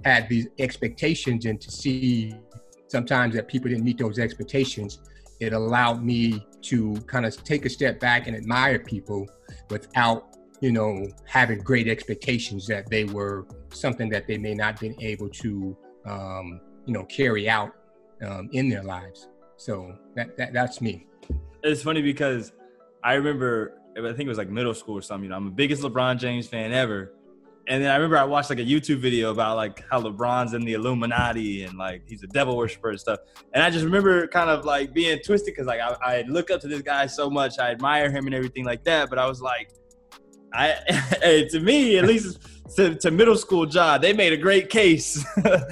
had 0.06 0.30
these 0.30 0.48
expectations 0.60 1.46
and 1.46 1.60
to 1.60 1.70
see 1.70 2.34
sometimes 2.91 3.33
that 3.36 3.48
people 3.48 3.69
didn't 3.69 3.86
meet 3.86 3.98
those 3.98 4.19
expectations, 4.19 5.00
it 5.39 5.53
allowed 5.53 6.03
me 6.03 6.45
to 6.62 6.93
kind 7.07 7.25
of 7.25 7.43
take 7.43 7.65
a 7.65 7.69
step 7.69 8.00
back 8.00 8.27
and 8.27 8.36
admire 8.36 8.77
people 8.77 9.25
without, 9.69 10.36
you 10.60 10.71
know, 10.71 11.07
having 11.25 11.60
great 11.60 11.88
expectations 11.88 12.67
that 12.67 12.89
they 12.89 13.05
were 13.05 13.48
something 13.69 14.10
that 14.10 14.27
they 14.27 14.38
may 14.38 14.53
not 14.53 14.79
been 14.79 14.95
able 15.01 15.29
to, 15.29 15.75
um, 16.05 16.60
you 16.86 16.93
know, 16.93 17.05
carry 17.05 17.50
out 17.50 17.71
um, 18.27 18.50
in 18.51 18.69
their 18.69 18.83
lives. 18.83 19.29
So 19.55 19.95
that, 20.15 20.38
that 20.38 20.53
that's 20.53 20.81
me. 20.81 21.07
It's 21.63 21.81
funny 21.81 22.01
because 22.01 22.51
I 23.03 23.13
remember 23.13 23.79
I 23.98 24.01
think 24.01 24.21
it 24.21 24.27
was 24.27 24.38
like 24.38 24.50
middle 24.50 24.74
school 24.74 24.98
or 24.98 25.01
something. 25.01 25.25
You 25.25 25.29
know, 25.29 25.38
I'm 25.38 25.45
the 25.45 25.51
biggest 25.51 25.81
LeBron 25.81 26.17
James 26.17 26.48
fan 26.48 26.71
ever, 26.71 27.13
and 27.72 27.82
then 27.82 27.90
I 27.90 27.96
remember 27.96 28.18
I 28.18 28.25
watched 28.25 28.50
like 28.50 28.60
a 28.60 28.66
YouTube 28.66 29.00
video 29.00 29.32
about 29.32 29.56
like 29.56 29.82
how 29.90 30.01
LeBron's 30.01 30.54
in 30.54 30.66
the 30.66 30.74
Illuminati 30.74 31.63
and 31.63 31.78
like 31.78 32.04
he's 32.06 32.22
a 32.22 32.28
devil 32.28 32.58
worshiper 32.58 32.90
and 32.90 33.00
stuff. 33.00 33.20
And 33.54 33.63
I 33.63 33.70
just 33.70 33.86
remember 33.86 34.28
kind 34.28 34.50
of 34.50 34.66
like 34.66 34.94
being 34.94 35.18
twisted 35.20 35.54
because 35.54 35.68
like 35.68 35.80
I, 35.80 35.96
I 36.04 36.22
look 36.28 36.51
up 36.51 36.60
to 36.62 36.68
this 36.68 36.82
guy 36.82 37.06
so 37.06 37.30
much, 37.30 37.60
I 37.60 37.72
admire 37.72 38.12
him 38.12 38.25
and 38.25 38.36
everything 38.36 38.66
like 38.66 38.84
that. 38.84 39.10
But 39.10 39.20
I 39.20 39.25
was 39.25 39.42
like, 39.42 39.72
I 40.54 41.48
to 41.51 41.62
me 41.62 41.98
at 41.98 42.04
least 42.04 42.40
to, 42.75 42.96
to 42.96 43.10
middle 43.10 43.38
school 43.38 43.66
John, 43.66 44.01
they 44.01 44.12
made 44.12 44.34
a 44.34 44.38
great 44.38 44.70
case. 44.70 45.25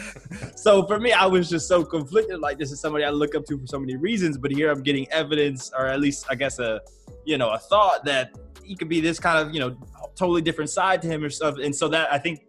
so 0.56 0.88
for 0.88 1.01
me, 1.01 1.12
I 1.12 1.25
was 1.25 1.50
just 1.50 1.68
so 1.68 1.84
conflicted. 1.84 2.39
Like 2.39 2.60
this 2.60 2.72
is 2.72 2.79
somebody 2.79 3.03
I 3.03 3.10
look 3.10 3.36
up 3.36 3.44
to 3.48 3.60
for 3.60 3.68
so 3.68 3.77
many 3.77 3.98
reasons, 3.98 4.38
but 4.38 4.51
here 4.51 4.72
I'm 4.72 4.84
getting 4.84 5.06
evidence, 5.12 5.70
or 5.77 5.88
at 5.88 6.00
least 6.00 6.27
I 6.29 6.36
guess 6.36 6.60
a 6.60 6.79
you 7.25 7.38
know 7.38 7.50
a 7.50 7.60
thought 7.60 8.06
that 8.06 8.38
he 8.69 8.75
could 8.75 8.88
be 8.88 9.01
this 9.01 9.19
kind 9.19 9.39
of 9.39 9.53
you 9.53 9.59
know 9.59 9.75
totally 10.15 10.41
different 10.41 10.69
side 10.69 11.01
to 11.01 11.07
him 11.07 11.23
or 11.23 11.29
stuff. 11.29 11.55
And 11.57 11.75
so 11.75 11.88
that 11.89 12.13
I 12.13 12.19
think 12.19 12.45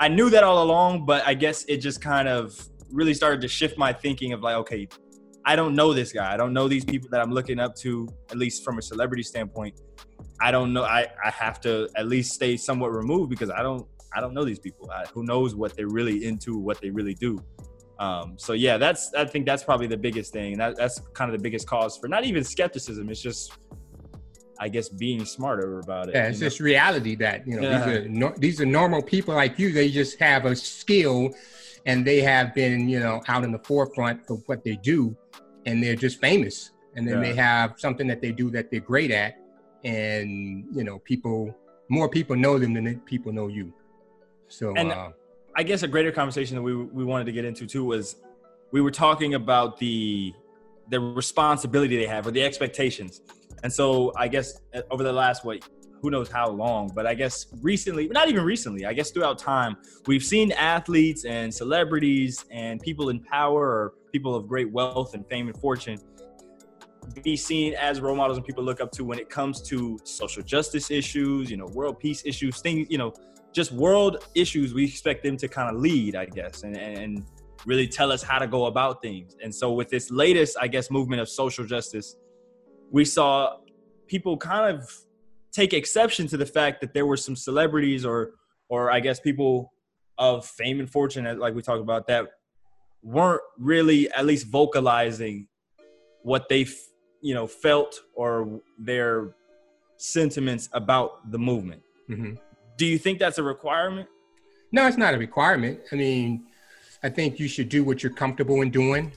I 0.00 0.08
knew 0.08 0.28
that 0.30 0.42
all 0.42 0.64
along, 0.64 1.06
but 1.06 1.24
I 1.24 1.34
guess 1.34 1.64
it 1.66 1.78
just 1.78 2.02
kind 2.02 2.26
of 2.26 2.60
really 2.90 3.14
started 3.14 3.40
to 3.42 3.48
shift 3.48 3.78
my 3.78 3.92
thinking 3.92 4.32
of 4.32 4.40
like, 4.42 4.56
okay, 4.56 4.88
I 5.46 5.54
don't 5.54 5.76
know 5.76 5.94
this 5.94 6.12
guy. 6.12 6.34
I 6.34 6.36
don't 6.36 6.52
know 6.52 6.66
these 6.66 6.84
people 6.84 7.08
that 7.10 7.20
I'm 7.20 7.30
looking 7.30 7.60
up 7.60 7.76
to, 7.76 8.08
at 8.30 8.36
least 8.36 8.64
from 8.64 8.78
a 8.78 8.82
celebrity 8.82 9.22
standpoint. 9.22 9.80
I 10.40 10.50
don't 10.50 10.72
know. 10.72 10.82
I, 10.82 11.06
I 11.24 11.30
have 11.30 11.60
to 11.60 11.88
at 11.96 12.08
least 12.08 12.32
stay 12.32 12.56
somewhat 12.56 12.92
removed 12.92 13.30
because 13.30 13.50
I 13.50 13.62
don't 13.62 13.86
I 14.16 14.20
don't 14.20 14.34
know 14.34 14.44
these 14.44 14.58
people. 14.58 14.90
I, 14.90 15.04
who 15.14 15.22
knows 15.22 15.54
what 15.54 15.76
they're 15.76 15.88
really 15.88 16.24
into, 16.24 16.58
what 16.58 16.80
they 16.80 16.90
really 16.90 17.14
do. 17.14 17.38
Um, 18.00 18.34
so 18.36 18.54
yeah, 18.54 18.76
that's 18.76 19.14
I 19.14 19.24
think 19.24 19.46
that's 19.46 19.62
probably 19.62 19.86
the 19.86 19.96
biggest 19.96 20.32
thing. 20.32 20.58
That, 20.58 20.76
that's 20.76 21.00
kind 21.14 21.30
of 21.32 21.38
the 21.38 21.42
biggest 21.42 21.68
cause 21.68 21.96
for 21.96 22.08
not 22.08 22.24
even 22.24 22.42
skepticism. 22.42 23.08
It's 23.08 23.20
just 23.20 23.52
I 24.58 24.68
guess 24.68 24.88
being 24.88 25.24
smarter 25.24 25.80
about 25.80 26.08
it. 26.08 26.14
Yeah, 26.14 26.28
it's 26.28 26.38
just 26.38 26.60
reality 26.60 27.14
that 27.16 27.46
you 27.46 27.60
know 27.60 27.68
yeah. 27.68 27.86
these 27.86 27.96
are 27.96 28.08
no, 28.08 28.34
these 28.38 28.60
are 28.60 28.66
normal 28.66 29.02
people 29.02 29.34
like 29.34 29.58
you. 29.58 29.72
They 29.72 29.90
just 29.90 30.18
have 30.20 30.44
a 30.44 30.54
skill, 30.54 31.34
and 31.86 32.06
they 32.06 32.20
have 32.20 32.54
been 32.54 32.88
you 32.88 33.00
know 33.00 33.22
out 33.28 33.44
in 33.44 33.52
the 33.52 33.58
forefront 33.58 34.22
of 34.30 34.42
what 34.46 34.64
they 34.64 34.76
do, 34.76 35.16
and 35.66 35.82
they're 35.82 35.96
just 35.96 36.20
famous. 36.20 36.70
And 36.96 37.08
then 37.08 37.16
yeah. 37.16 37.28
they 37.28 37.34
have 37.34 37.74
something 37.78 38.06
that 38.06 38.20
they 38.20 38.30
do 38.30 38.50
that 38.50 38.70
they're 38.70 38.80
great 38.80 39.10
at, 39.10 39.38
and 39.84 40.64
you 40.72 40.84
know 40.84 40.98
people 41.00 41.54
more 41.88 42.08
people 42.08 42.36
know 42.36 42.58
them 42.58 42.74
than 42.74 43.00
people 43.00 43.32
know 43.32 43.48
you. 43.48 43.72
So 44.48 44.74
and 44.76 44.92
uh, 44.92 45.10
I 45.56 45.62
guess 45.62 45.82
a 45.82 45.88
greater 45.88 46.12
conversation 46.12 46.56
that 46.56 46.62
we 46.62 46.74
we 46.74 47.04
wanted 47.04 47.24
to 47.26 47.32
get 47.32 47.44
into 47.44 47.66
too 47.66 47.84
was 47.84 48.16
we 48.70 48.80
were 48.80 48.90
talking 48.90 49.34
about 49.34 49.78
the 49.78 50.32
the 50.90 51.00
responsibility 51.00 51.96
they 51.96 52.06
have 52.06 52.26
or 52.26 52.30
the 52.30 52.42
expectations 52.42 53.22
and 53.64 53.72
so 53.72 54.12
I 54.16 54.28
guess 54.28 54.60
uh, 54.74 54.82
over 54.90 55.02
the 55.02 55.12
last 55.12 55.44
what 55.44 55.68
who 56.00 56.10
knows 56.10 56.30
how 56.30 56.50
long, 56.50 56.92
but 56.94 57.06
I 57.06 57.14
guess 57.14 57.46
recently, 57.62 58.08
not 58.08 58.28
even 58.28 58.44
recently, 58.44 58.84
I 58.84 58.92
guess 58.92 59.10
throughout 59.10 59.38
time, 59.38 59.78
we've 60.06 60.22
seen 60.22 60.52
athletes 60.52 61.24
and 61.24 61.52
celebrities 61.52 62.44
and 62.50 62.78
people 62.78 63.08
in 63.08 63.20
power 63.20 63.62
or 63.62 63.94
people 64.12 64.34
of 64.34 64.46
great 64.46 64.70
wealth 64.70 65.14
and 65.14 65.26
fame 65.28 65.48
and 65.48 65.56
fortune 65.56 65.98
be 67.22 67.36
seen 67.36 67.74
as 67.74 68.00
role 68.00 68.16
models 68.16 68.36
and 68.36 68.46
people 68.46 68.62
look 68.62 68.80
up 68.80 68.90
to 68.92 69.04
when 69.04 69.18
it 69.18 69.30
comes 69.30 69.62
to 69.62 69.98
social 70.04 70.42
justice 70.42 70.90
issues, 70.90 71.50
you 71.50 71.56
know, 71.56 71.66
world 71.66 71.98
peace 71.98 72.22
issues, 72.26 72.60
things, 72.60 72.86
you 72.90 72.98
know, 72.98 73.12
just 73.52 73.72
world 73.72 74.26
issues. 74.34 74.74
We 74.74 74.84
expect 74.84 75.22
them 75.22 75.36
to 75.38 75.48
kind 75.48 75.74
of 75.74 75.80
lead, 75.80 76.16
I 76.16 76.26
guess, 76.26 76.64
and, 76.64 76.76
and 76.76 77.24
really 77.66 77.88
tell 77.88 78.12
us 78.12 78.22
how 78.22 78.38
to 78.38 78.46
go 78.46 78.66
about 78.66 79.00
things. 79.00 79.36
And 79.42 79.54
so 79.54 79.72
with 79.72 79.88
this 79.88 80.10
latest, 80.10 80.56
I 80.60 80.68
guess, 80.68 80.90
movement 80.90 81.20
of 81.22 81.28
social 81.28 81.64
justice, 81.64 82.16
we 82.94 83.04
saw 83.04 83.56
people 84.06 84.36
kind 84.36 84.72
of 84.72 84.88
take 85.50 85.72
exception 85.72 86.28
to 86.28 86.36
the 86.36 86.46
fact 86.46 86.80
that 86.80 86.94
there 86.94 87.04
were 87.04 87.16
some 87.16 87.34
celebrities 87.34 88.06
or 88.06 88.34
or 88.68 88.88
I 88.88 89.00
guess 89.00 89.18
people 89.18 89.72
of 90.16 90.46
fame 90.46 90.78
and 90.78 90.88
fortune, 90.88 91.24
like 91.40 91.54
we 91.56 91.60
talked 91.60 91.80
about, 91.80 92.06
that 92.06 92.28
weren't 93.02 93.42
really 93.58 94.08
at 94.12 94.24
least 94.24 94.46
vocalizing 94.46 95.48
what 96.22 96.48
they 96.48 96.66
you 97.20 97.34
know 97.34 97.48
felt 97.48 98.00
or 98.14 98.60
their 98.78 99.34
sentiments 99.96 100.68
about 100.72 101.32
the 101.32 101.38
movement. 101.38 101.82
Mm-hmm. 102.08 102.34
Do 102.76 102.86
you 102.86 102.98
think 102.98 103.18
that's 103.18 103.38
a 103.38 103.42
requirement? 103.42 104.08
No, 104.70 104.86
it's 104.86 104.96
not 104.96 105.14
a 105.14 105.18
requirement. 105.18 105.80
I 105.90 105.96
mean, 105.96 106.46
I 107.02 107.08
think 107.08 107.40
you 107.40 107.48
should 107.48 107.68
do 107.68 107.82
what 107.82 108.04
you're 108.04 108.12
comfortable 108.12 108.62
in 108.62 108.70
doing. 108.70 109.10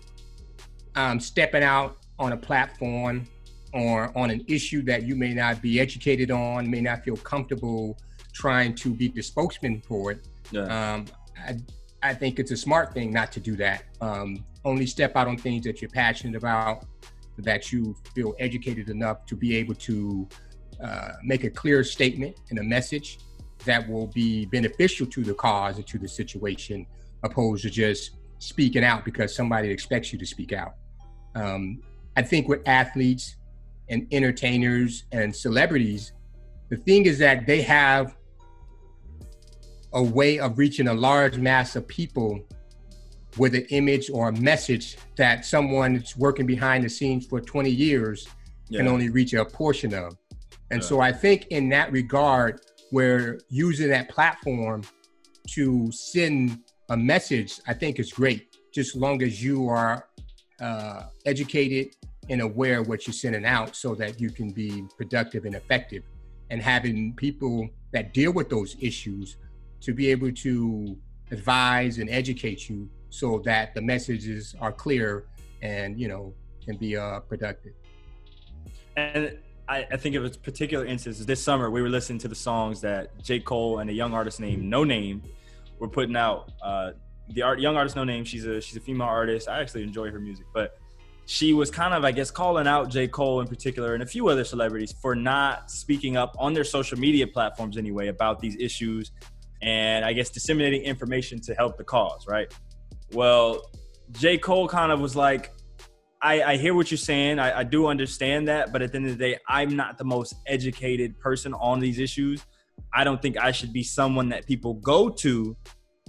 Um, 0.96 1.20
stepping 1.20 1.62
out 1.62 1.98
on 2.18 2.32
a 2.32 2.38
platform 2.38 3.28
or 3.78 4.12
on 4.18 4.30
an 4.32 4.44
issue 4.48 4.82
that 4.84 5.04
you 5.04 5.16
may 5.16 5.34
not 5.34 5.62
be 5.62 5.80
educated 5.80 6.32
on, 6.32 6.70
may 6.70 6.82
not 6.82 7.04
feel 7.04 7.18
comfortable 7.18 7.98
trying 8.34 8.74
to 8.76 8.94
be 8.94 9.08
the 9.08 9.22
spokesman 9.22 9.82
for 9.82 10.12
it. 10.12 10.28
Yeah. 10.52 10.64
Um, 10.94 11.06
I, 11.38 11.58
I 12.04 12.14
think 12.14 12.40
it's 12.40 12.52
a 12.52 12.58
smart 12.58 12.94
thing 12.94 13.12
not 13.12 13.32
to 13.34 13.40
do 13.40 13.56
that. 13.58 13.84
Um, 14.02 14.46
only 14.66 14.86
step 14.86 15.16
out 15.16 15.28
on 15.28 15.38
things 15.38 15.64
that 15.66 15.82
you're 15.82 15.90
passionate 15.90 16.36
about, 16.36 16.86
that 17.40 17.72
you 17.72 17.96
feel 18.16 18.36
educated 18.40 18.90
enough 18.90 19.26
to 19.28 19.36
be 19.36 19.56
able 19.56 19.76
to 19.76 20.28
uh, 20.84 21.14
make 21.24 21.44
a 21.44 21.50
clear 21.50 21.84
statement 21.84 22.36
and 22.50 22.60
a 22.60 22.64
message 22.64 23.20
that 23.66 23.88
will 23.88 24.08
be 24.08 24.46
beneficial 24.46 25.08
to 25.08 25.24
the 25.24 25.34
cause 25.34 25.78
and 25.78 25.88
to 25.88 25.98
the 25.98 26.08
situation, 26.08 26.86
opposed 27.24 27.64
to 27.64 27.70
just 27.70 28.12
speaking 28.40 28.84
out 28.84 29.04
because 29.04 29.36
somebody 29.36 29.70
expects 29.70 30.14
you 30.14 30.20
to 30.20 30.26
speak 30.26 30.54
out. 30.54 30.76
Um, 31.36 31.82
I 32.16 32.22
think 32.22 32.48
with 32.48 32.68
athletes, 32.68 33.37
and 33.90 34.08
entertainers 34.12 35.04
and 35.12 35.36
celebrities, 35.36 36.14
the 36.70 36.78
thing 36.78 37.06
is 37.06 37.18
that 37.20 37.46
they 37.46 37.62
have 37.62 38.16
a 39.94 40.04
way 40.04 40.40
of 40.40 40.58
reaching 40.58 40.90
a 40.90 40.94
large 40.94 41.38
mass 41.38 41.76
of 41.76 41.88
people 41.88 42.40
with 43.38 43.56
an 43.56 43.66
image 43.70 44.10
or 44.10 44.30
a 44.30 44.34
message 44.34 44.98
that 45.16 45.46
someone 45.46 45.94
that's 45.94 46.18
working 46.18 46.46
behind 46.46 46.84
the 46.84 46.90
scenes 46.90 47.26
for 47.26 47.40
20 47.40 47.70
years 47.70 48.28
yeah. 48.70 48.80
can 48.80 48.88
only 48.88 49.10
reach 49.10 49.34
a 49.34 49.46
portion 49.46 49.94
of. 49.94 50.16
And 50.72 50.82
yeah. 50.82 50.88
so 50.88 51.00
I 51.00 51.12
think 51.12 51.48
in 51.48 51.70
that 51.70 51.92
regard, 51.92 52.62
where 52.92 53.40
using 53.50 53.90
that 53.90 54.10
platform 54.10 54.82
to 55.50 55.92
send 55.92 56.60
a 56.90 56.98
message, 56.98 57.60
I 57.68 57.74
think 57.74 58.00
is 58.00 58.12
great, 58.12 58.56
just 58.74 58.96
as 58.96 59.02
long 59.02 59.22
as 59.22 59.44
you 59.44 59.68
are 59.68 60.08
uh, 60.60 61.04
educated 61.26 61.96
and 62.30 62.42
aware 62.42 62.80
of 62.80 62.88
what 62.88 63.08
you're 63.08 63.14
sending 63.14 63.46
out 63.46 63.76
so 63.76 63.96
that 63.96 64.20
you 64.20 64.30
can 64.30 64.50
be 64.52 64.84
productive 64.98 65.46
and 65.46 65.56
effective. 65.56 66.04
And 66.50 66.62
having 66.62 67.14
people 67.14 67.70
that 67.92 68.14
deal 68.14 68.32
with 68.32 68.50
those 68.50 68.76
issues 68.80 69.38
to 69.82 69.94
be 69.94 70.10
able 70.10 70.32
to 70.32 70.98
advise 71.32 71.98
and 71.98 72.10
educate 72.10 72.70
you 72.70 72.90
so 73.10 73.40
that 73.46 73.74
the 73.74 73.82
messages 73.82 74.56
are 74.60 74.72
clear 74.72 75.26
and 75.62 76.00
you 76.00 76.08
know 76.08 76.34
can 76.66 76.78
be 76.78 76.98
uh, 76.98 77.20
productive. 77.22 77.74
And 78.96 79.38
I, 79.70 79.86
I, 79.92 79.98
think 79.98 80.16
of 80.16 80.26
a 80.26 80.30
particular 80.30 80.86
instance 80.86 81.20
this 81.20 81.42
summer 81.42 81.70
we 81.70 81.82
were 81.82 81.90
listening 81.90 82.20
to 82.20 82.28
the 82.28 82.36
songs 82.36 82.82
that 82.82 83.22
j. 83.24 83.40
Cole 83.40 83.80
and 83.80 83.90
a 83.90 83.94
young 83.94 84.14
artist 84.14 84.40
named 84.40 84.64
Noname 84.72 85.22
were 85.80 85.88
putting 85.88 86.16
out. 86.16 86.52
Uh, 86.62 86.92
the 87.30 87.42
art, 87.42 87.60
young 87.60 87.76
artist 87.76 87.96
Noname 87.96 88.26
she's 88.26 88.46
a 88.46 88.62
she's 88.62 88.78
a 88.78 88.80
female 88.80 89.08
artist. 89.08 89.48
I 89.48 89.62
actually 89.62 89.84
enjoy 89.84 90.12
her 90.12 90.20
music 90.20 90.46
but 90.54 90.80
she 91.28 91.52
was 91.52 91.70
kind 91.70 91.94
of, 91.94 92.06
I 92.06 92.14
guess, 92.14 92.32
calling 92.32 92.68
out 92.68 92.90
J. 92.90 93.10
Cole 93.10 93.42
in 93.42 93.48
particular 93.48 93.94
and 93.94 94.02
a 94.02 94.06
few 94.06 94.30
other 94.30 94.46
celebrities 94.46 94.96
for 95.02 95.14
not 95.14 95.70
speaking 95.70 96.16
up 96.16 96.34
on 96.40 96.54
their 96.54 96.64
social 96.64 96.98
media 96.98 97.28
platforms 97.28 97.78
anyway 97.78 98.08
about 98.08 98.40
these 98.40 98.56
issues 98.58 99.12
and 99.62 100.06
I 100.06 100.14
guess 100.14 100.30
disseminating 100.30 100.84
information 100.84 101.42
to 101.42 101.54
help 101.54 101.78
the 101.78 101.84
cause, 101.84 102.28
right? 102.28 102.52
Well, 103.12 103.70
J. 104.14 104.38
Cole 104.38 104.70
kind 104.70 104.90
of 104.90 105.02
was 105.02 105.18
like, 105.18 105.52
I, 106.22 106.44
I 106.44 106.58
hear 106.58 106.74
what 106.74 106.92
you're 106.92 106.98
saying. 106.98 107.40
I, 107.40 107.60
I 107.60 107.64
do 107.64 107.88
understand 107.88 108.48
that. 108.48 108.72
But 108.72 108.82
at 108.82 108.94
the 108.94 108.98
end 108.98 109.10
of 109.10 109.18
the 109.18 109.32
day, 109.32 109.38
I'm 109.50 109.76
not 109.76 109.98
the 109.98 110.06
most 110.06 110.34
educated 110.48 111.20
person 111.20 111.54
on 111.56 111.82
these 111.82 112.00
issues. 112.00 112.46
I 112.94 113.04
don't 113.04 113.22
think 113.22 113.38
I 113.38 113.52
should 113.52 113.74
be 113.74 113.84
someone 113.84 114.30
that 114.30 114.46
people 114.46 114.76
go 114.76 115.10
to 115.10 115.58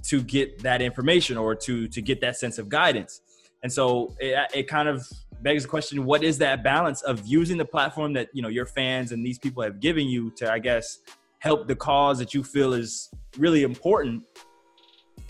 to 0.04 0.22
get 0.22 0.62
that 0.62 0.80
information 0.80 1.36
or 1.36 1.56
to 1.56 1.88
to 1.88 2.00
get 2.00 2.20
that 2.20 2.36
sense 2.36 2.58
of 2.58 2.68
guidance. 2.68 3.20
And 3.62 3.72
so 3.72 4.14
it, 4.18 4.50
it 4.54 4.68
kind 4.68 4.88
of 4.88 5.06
begs 5.42 5.62
the 5.62 5.68
question 5.68 6.04
what 6.04 6.22
is 6.24 6.38
that 6.38 6.64
balance 6.64 7.02
of 7.02 7.24
using 7.26 7.56
the 7.56 7.64
platform 7.64 8.12
that 8.12 8.28
you 8.32 8.42
know 8.42 8.48
your 8.48 8.66
fans 8.66 9.12
and 9.12 9.24
these 9.24 9.38
people 9.38 9.62
have 9.62 9.78
given 9.78 10.04
you 10.06 10.30
to 10.32 10.50
i 10.50 10.58
guess 10.58 10.98
help 11.38 11.68
the 11.68 11.76
cause 11.76 12.18
that 12.18 12.34
you 12.34 12.42
feel 12.42 12.72
is 12.72 13.10
really 13.38 13.62
important? 13.62 14.22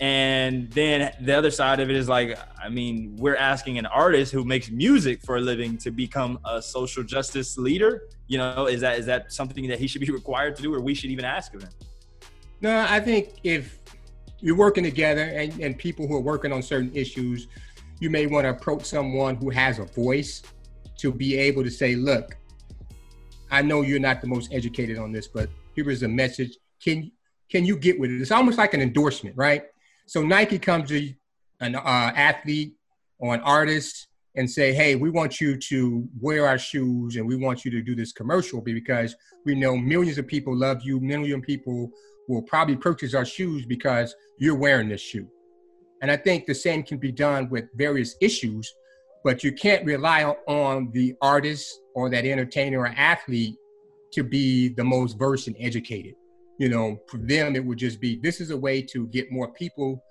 And 0.01 0.71
then 0.71 1.13
the 1.21 1.33
other 1.33 1.51
side 1.51 1.81
of 1.81 1.89
it 1.89 1.95
is 1.95 2.07
like 2.07 2.39
i 2.57 2.69
mean 2.69 3.15
we're 3.17 3.35
asking 3.35 3.77
an 3.77 3.85
artist 3.85 4.31
who 4.31 4.45
makes 4.45 4.71
music 4.71 5.21
for 5.23 5.35
a 5.37 5.41
living 5.41 5.77
to 5.79 5.91
become 5.91 6.39
a 6.45 6.61
social 6.61 7.03
justice 7.03 7.57
leader. 7.57 8.03
You 8.27 8.37
know 8.37 8.67
is 8.67 8.81
that 8.81 8.97
is 8.97 9.05
that 9.07 9.33
something 9.33 9.67
that 9.67 9.79
he 9.79 9.87
should 9.87 10.01
be 10.01 10.11
required 10.21 10.55
to 10.55 10.61
do 10.61 10.73
or 10.73 10.81
we 10.81 10.93
should 10.93 11.11
even 11.11 11.25
ask 11.25 11.53
of 11.53 11.63
him? 11.63 11.71
No 12.61 12.85
i 12.89 12.99
think 12.99 13.39
if 13.43 13.79
you're 14.41 14.55
working 14.55 14.85
together 14.85 15.23
and, 15.23 15.59
and 15.59 15.77
people 15.77 16.07
who 16.07 16.15
are 16.15 16.21
working 16.21 16.53
on 16.53 16.61
certain 16.61 16.91
issues 16.95 17.47
you 17.99 18.09
may 18.09 18.25
want 18.25 18.45
to 18.45 18.49
approach 18.49 18.85
someone 18.85 19.35
who 19.35 19.49
has 19.49 19.79
a 19.79 19.85
voice 19.85 20.41
to 20.97 21.11
be 21.11 21.37
able 21.37 21.63
to 21.63 21.71
say, 21.71 21.95
look, 21.95 22.37
I 23.51 23.61
know 23.61 23.81
you're 23.81 23.99
not 23.99 24.21
the 24.21 24.27
most 24.27 24.53
educated 24.53 24.97
on 24.97 25.11
this, 25.11 25.27
but 25.27 25.49
here 25.73 25.89
is 25.89 26.03
a 26.03 26.07
message. 26.07 26.57
Can 26.83 27.11
can 27.49 27.65
you 27.65 27.77
get 27.77 27.99
with 27.99 28.11
it? 28.11 28.21
It's 28.21 28.31
almost 28.31 28.59
like 28.59 28.75
an 28.75 28.81
endorsement, 28.81 29.35
right? 29.35 29.63
So 30.05 30.21
Nike 30.21 30.59
comes 30.59 30.89
to 30.89 31.11
an 31.61 31.75
uh, 31.75 31.79
athlete 32.15 32.75
or 33.17 33.33
an 33.33 33.41
artist 33.41 34.07
and 34.35 34.49
say, 34.49 34.71
hey, 34.71 34.95
we 34.95 35.09
want 35.09 35.41
you 35.41 35.57
to 35.57 36.07
wear 36.21 36.47
our 36.47 36.59
shoes 36.59 37.15
and 37.15 37.27
we 37.27 37.35
want 37.35 37.65
you 37.65 37.71
to 37.71 37.81
do 37.81 37.95
this 37.95 38.11
commercial 38.11 38.61
because 38.61 39.15
we 39.45 39.55
know 39.55 39.75
millions 39.75 40.19
of 40.19 40.27
people 40.27 40.55
love 40.55 40.81
you. 40.83 40.99
Million 40.99 41.41
people 41.41 41.89
will 42.27 42.43
probably 42.43 42.75
purchase 42.75 43.15
our 43.15 43.25
shoes 43.25 43.65
because 43.65 44.15
you're 44.37 44.55
wearing 44.55 44.89
this 44.89 45.01
shoe. 45.01 45.27
And 46.01 46.11
I 46.11 46.17
think 46.17 46.45
the 46.45 46.55
same 46.55 46.83
can 46.83 46.97
be 46.97 47.11
done 47.11 47.49
with 47.49 47.65
various 47.75 48.15
issues, 48.21 48.73
but 49.23 49.43
you 49.43 49.51
can't 49.51 49.85
rely 49.85 50.23
on 50.47 50.91
the 50.91 51.15
artist 51.21 51.81
or 51.93 52.09
that 52.09 52.25
entertainer 52.25 52.81
or 52.81 52.87
athlete 52.87 53.55
to 54.11 54.23
be 54.23 54.69
the 54.69 54.83
most 54.83 55.17
versed 55.17 55.47
and 55.47 55.55
educated. 55.59 56.15
You 56.57 56.69
know, 56.69 56.99
for 57.07 57.17
them, 57.17 57.55
it 57.55 57.63
would 57.63 57.77
just 57.77 58.01
be 58.01 58.19
this 58.21 58.41
is 58.41 58.51
a 58.51 58.57
way 58.57 58.81
to 58.83 59.07
get 59.07 59.31
more 59.31 59.51
people 59.53 60.03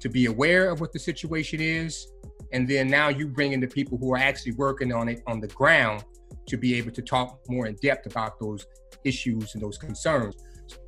to 0.00 0.08
be 0.08 0.26
aware 0.26 0.70
of 0.70 0.80
what 0.80 0.92
the 0.92 0.98
situation 0.98 1.60
is, 1.60 2.06
and 2.52 2.68
then 2.68 2.88
now 2.88 3.08
you 3.08 3.26
bring 3.26 3.52
in 3.52 3.60
the 3.60 3.66
people 3.66 3.96
who 3.96 4.12
are 4.12 4.18
actually 4.18 4.52
working 4.52 4.92
on 4.92 5.08
it 5.08 5.22
on 5.26 5.40
the 5.40 5.48
ground 5.48 6.04
to 6.46 6.56
be 6.56 6.74
able 6.74 6.90
to 6.90 7.00
talk 7.00 7.40
more 7.48 7.66
in 7.66 7.74
depth 7.76 8.06
about 8.06 8.38
those 8.38 8.66
issues 9.04 9.54
and 9.54 9.62
those 9.62 9.78
concerns. 9.78 10.36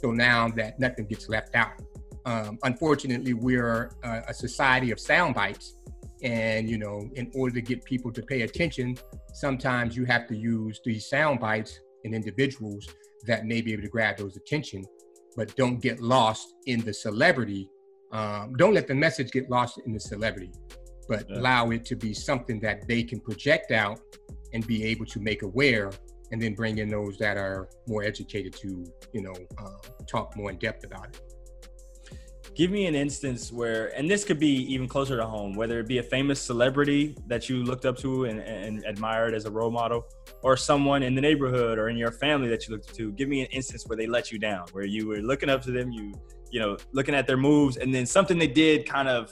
So 0.03 0.11
now 0.13 0.49
that 0.49 0.79
nothing 0.79 1.07
gets 1.07 1.29
left 1.29 1.55
out. 1.55 1.81
Um, 2.27 2.59
unfortunately, 2.65 3.35
we're 3.35 3.91
a, 4.03 4.25
a 4.29 4.35
society 4.35 4.91
of 4.91 4.99
sound 4.99 5.37
bites, 5.37 5.77
and 6.23 6.69
you 6.69 6.77
know, 6.77 7.09
in 7.15 7.31
order 7.35 7.55
to 7.55 7.63
get 7.63 7.85
people 7.85 8.13
to 8.13 8.21
pay 8.21 8.43
attention, 8.43 8.99
sometimes 9.33 9.97
you 9.97 10.05
have 10.07 10.27
to 10.29 10.37
use 10.37 10.81
these 10.85 11.09
sound 11.09 11.39
bites 11.39 11.81
in 12.03 12.13
individuals 12.15 12.89
that 13.27 13.47
may 13.47 13.61
be 13.61 13.73
able 13.73 13.83
to 13.83 13.89
grab 13.89 14.17
those 14.17 14.37
attention, 14.37 14.85
but 15.37 15.55
don't 15.55 15.81
get 15.81 16.01
lost 16.01 16.55
in 16.67 16.81
the 16.85 16.93
celebrity. 16.93 17.71
Um, 18.11 18.55
don't 18.57 18.75
let 18.75 18.89
the 18.89 18.95
message 18.95 19.31
get 19.31 19.49
lost 19.49 19.79
in 19.87 19.93
the 19.93 20.01
celebrity, 20.01 20.51
but 21.09 21.31
yeah. 21.31 21.39
allow 21.39 21.71
it 21.71 21.85
to 21.87 21.97
be 21.97 22.13
something 22.13 22.59
that 22.61 22.89
they 22.89 23.05
can 23.05 23.21
project 23.21 23.71
out 23.71 24.01
and 24.53 24.67
be 24.67 24.83
able 24.85 25.07
to 25.07 25.21
make 25.21 25.43
aware 25.43 25.93
and 26.33 26.43
then 26.43 26.55
bring 26.55 26.79
in 26.79 26.89
those 26.89 27.19
that 27.19 27.37
are 27.37 27.69
more 27.87 28.03
educated 28.03 28.53
to 28.53 28.85
you 29.13 29.23
know 29.23 29.35
uh, 29.59 29.77
talk 30.09 30.37
more 30.37 30.51
in 30.51 30.59
depth 30.59 30.85
about 30.85 31.07
it 31.07 31.21
give 32.57 32.71
me 32.71 32.87
an 32.87 32.95
instance 32.95 33.53
where 33.53 33.89
and 33.99 34.11
this 34.11 34.25
could 34.25 34.39
be 34.41 34.73
even 34.73 34.89
closer 34.89 35.17
to 35.17 35.27
home 35.27 35.53
whether 35.55 35.79
it 35.79 35.87
be 35.87 35.99
a 35.99 36.03
famous 36.03 36.41
celebrity 36.41 37.15
that 37.27 37.51
you 37.51 37.63
looked 37.63 37.85
up 37.85 37.99
to 37.99 38.25
and, 38.25 38.41
and 38.41 38.83
admired 38.87 39.35
as 39.35 39.45
a 39.45 39.51
role 39.51 39.71
model 39.71 40.07
or 40.43 40.57
someone 40.57 41.03
in 41.03 41.15
the 41.15 41.21
neighborhood 41.21 41.79
or 41.79 41.91
in 41.91 41.99
your 41.99 42.11
family 42.11 42.49
that 42.49 42.67
you 42.67 42.75
looked 42.75 42.89
up 42.89 42.97
to. 42.97 43.13
Give 43.13 43.29
me 43.29 43.43
an 43.43 43.49
instance 43.49 43.87
where 43.87 43.97
they 43.97 44.07
let 44.07 44.33
you 44.33 44.39
down 44.39 44.67
where 44.73 44.87
you 44.87 45.07
were 45.07 45.19
looking 45.19 45.51
up 45.51 45.61
to 45.63 45.71
them 45.71 45.93
you 45.93 46.15
you 46.51 46.59
know 46.59 46.79
looking 46.93 47.15
at 47.15 47.27
their 47.27 47.37
moves 47.37 47.77
and 47.77 47.95
then 47.95 48.07
something 48.07 48.39
they 48.39 48.49
did 48.49 48.89
kind 48.89 49.07
of 49.07 49.31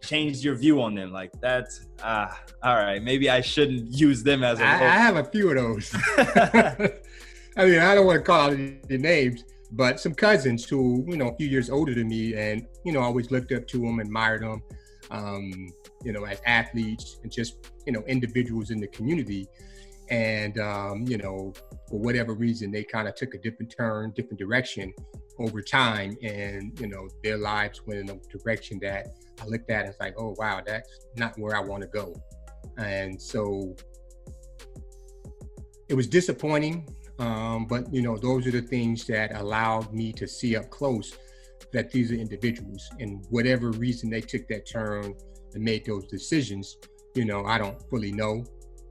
changed 0.00 0.44
your 0.44 0.54
view 0.54 0.80
on 0.80 0.94
them. 0.94 1.12
Like 1.12 1.32
that's 1.40 1.86
ah 2.04 2.40
all 2.62 2.76
right 2.76 3.02
maybe 3.02 3.30
i 3.30 3.40
shouldn't 3.40 3.92
use 3.92 4.22
them 4.22 4.44
as 4.44 4.60
a 4.60 4.64
I, 4.64 4.74
I 4.74 4.98
have 4.98 5.16
a 5.16 5.24
few 5.24 5.50
of 5.50 5.56
those. 5.56 5.94
I 7.56 7.66
mean 7.66 7.78
i 7.78 7.94
don't 7.94 8.06
want 8.06 8.18
to 8.18 8.22
call 8.22 8.50
out 8.50 8.56
the 8.88 8.98
names 8.98 9.44
but 9.74 9.98
some 9.98 10.14
cousins 10.14 10.64
who 10.64 11.04
you 11.08 11.16
know 11.16 11.28
a 11.28 11.36
few 11.36 11.48
years 11.48 11.68
older 11.68 11.94
than 11.94 12.08
me 12.08 12.34
and 12.34 12.66
you 12.84 12.92
know 12.92 13.00
always 13.00 13.30
looked 13.30 13.52
up 13.52 13.66
to 13.66 13.78
them 13.78 13.98
admired 13.98 14.42
them 14.42 14.62
um, 15.10 15.72
you 16.04 16.12
know 16.12 16.24
as 16.24 16.40
athletes 16.46 17.18
and 17.22 17.32
just 17.32 17.72
you 17.86 17.92
know 17.92 18.02
individuals 18.06 18.70
in 18.70 18.80
the 18.80 18.88
community. 18.88 19.46
And 20.10 20.58
um, 20.58 21.04
you 21.08 21.16
know 21.16 21.54
for 21.88 21.98
whatever 21.98 22.34
reason 22.34 22.70
they 22.70 22.84
kind 22.84 23.08
of 23.08 23.14
took 23.14 23.34
a 23.34 23.38
different 23.38 23.74
turn 23.74 24.12
different 24.14 24.38
direction 24.38 24.92
over 25.38 25.62
time. 25.62 26.16
And 26.22 26.78
you 26.78 26.88
know 26.88 27.08
their 27.22 27.38
lives 27.38 27.82
went 27.86 28.00
in 28.00 28.10
a 28.10 28.38
direction 28.38 28.78
that 28.82 29.08
i 29.42 29.46
looked 29.46 29.68
at 29.68 29.80
and 29.80 29.88
it's 29.88 29.98
like 29.98 30.14
oh 30.16 30.32
wow 30.38 30.60
that's 30.64 30.88
not 31.16 31.36
where 31.38 31.56
i 31.56 31.60
want 31.60 31.82
to 31.82 31.88
go. 31.88 32.14
And 32.76 33.20
so 33.20 33.74
it 35.88 35.94
was 35.94 36.06
disappointing 36.06 36.86
um, 37.18 37.66
but 37.66 37.92
you 37.92 38.02
know, 38.02 38.16
those 38.16 38.46
are 38.46 38.50
the 38.50 38.62
things 38.62 39.06
that 39.06 39.36
allowed 39.36 39.92
me 39.92 40.12
to 40.14 40.26
see 40.26 40.56
up 40.56 40.70
close 40.70 41.16
that 41.72 41.90
these 41.90 42.12
are 42.12 42.16
individuals, 42.16 42.88
and 43.00 43.24
whatever 43.30 43.70
reason 43.70 44.10
they 44.10 44.20
took 44.20 44.46
that 44.48 44.66
turn 44.66 45.14
and 45.54 45.62
made 45.62 45.84
those 45.84 46.06
decisions, 46.06 46.76
you 47.14 47.24
know, 47.24 47.44
I 47.44 47.58
don't 47.58 47.80
fully 47.88 48.12
know, 48.12 48.44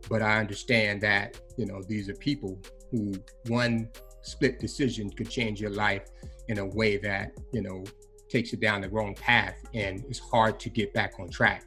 but 0.10 0.22
I 0.22 0.39
understand 0.39 1.01
that 1.01 1.39
you 1.58 1.65
know 1.65 1.82
these 1.88 2.10
are 2.10 2.15
people 2.15 2.58
who 2.92 3.13
one 3.48 3.89
split 4.22 4.60
decision 4.60 5.10
could 5.10 5.30
change 5.30 5.60
your 5.60 5.72
life 5.72 6.06
in 6.48 6.60
a 6.60 6.65
way 6.65 6.98
that 6.98 7.32
you 7.51 7.62
know 7.62 7.84
takes 8.30 8.53
you 8.53 8.58
down 8.58 8.82
the 8.82 8.89
wrong 8.89 9.15
path, 9.15 9.56
and 9.74 10.03
it's 10.08 10.20
hard 10.20 10.60
to 10.62 10.70
get 10.70 10.94
back 10.94 11.13
on 11.20 11.30
track. 11.30 11.65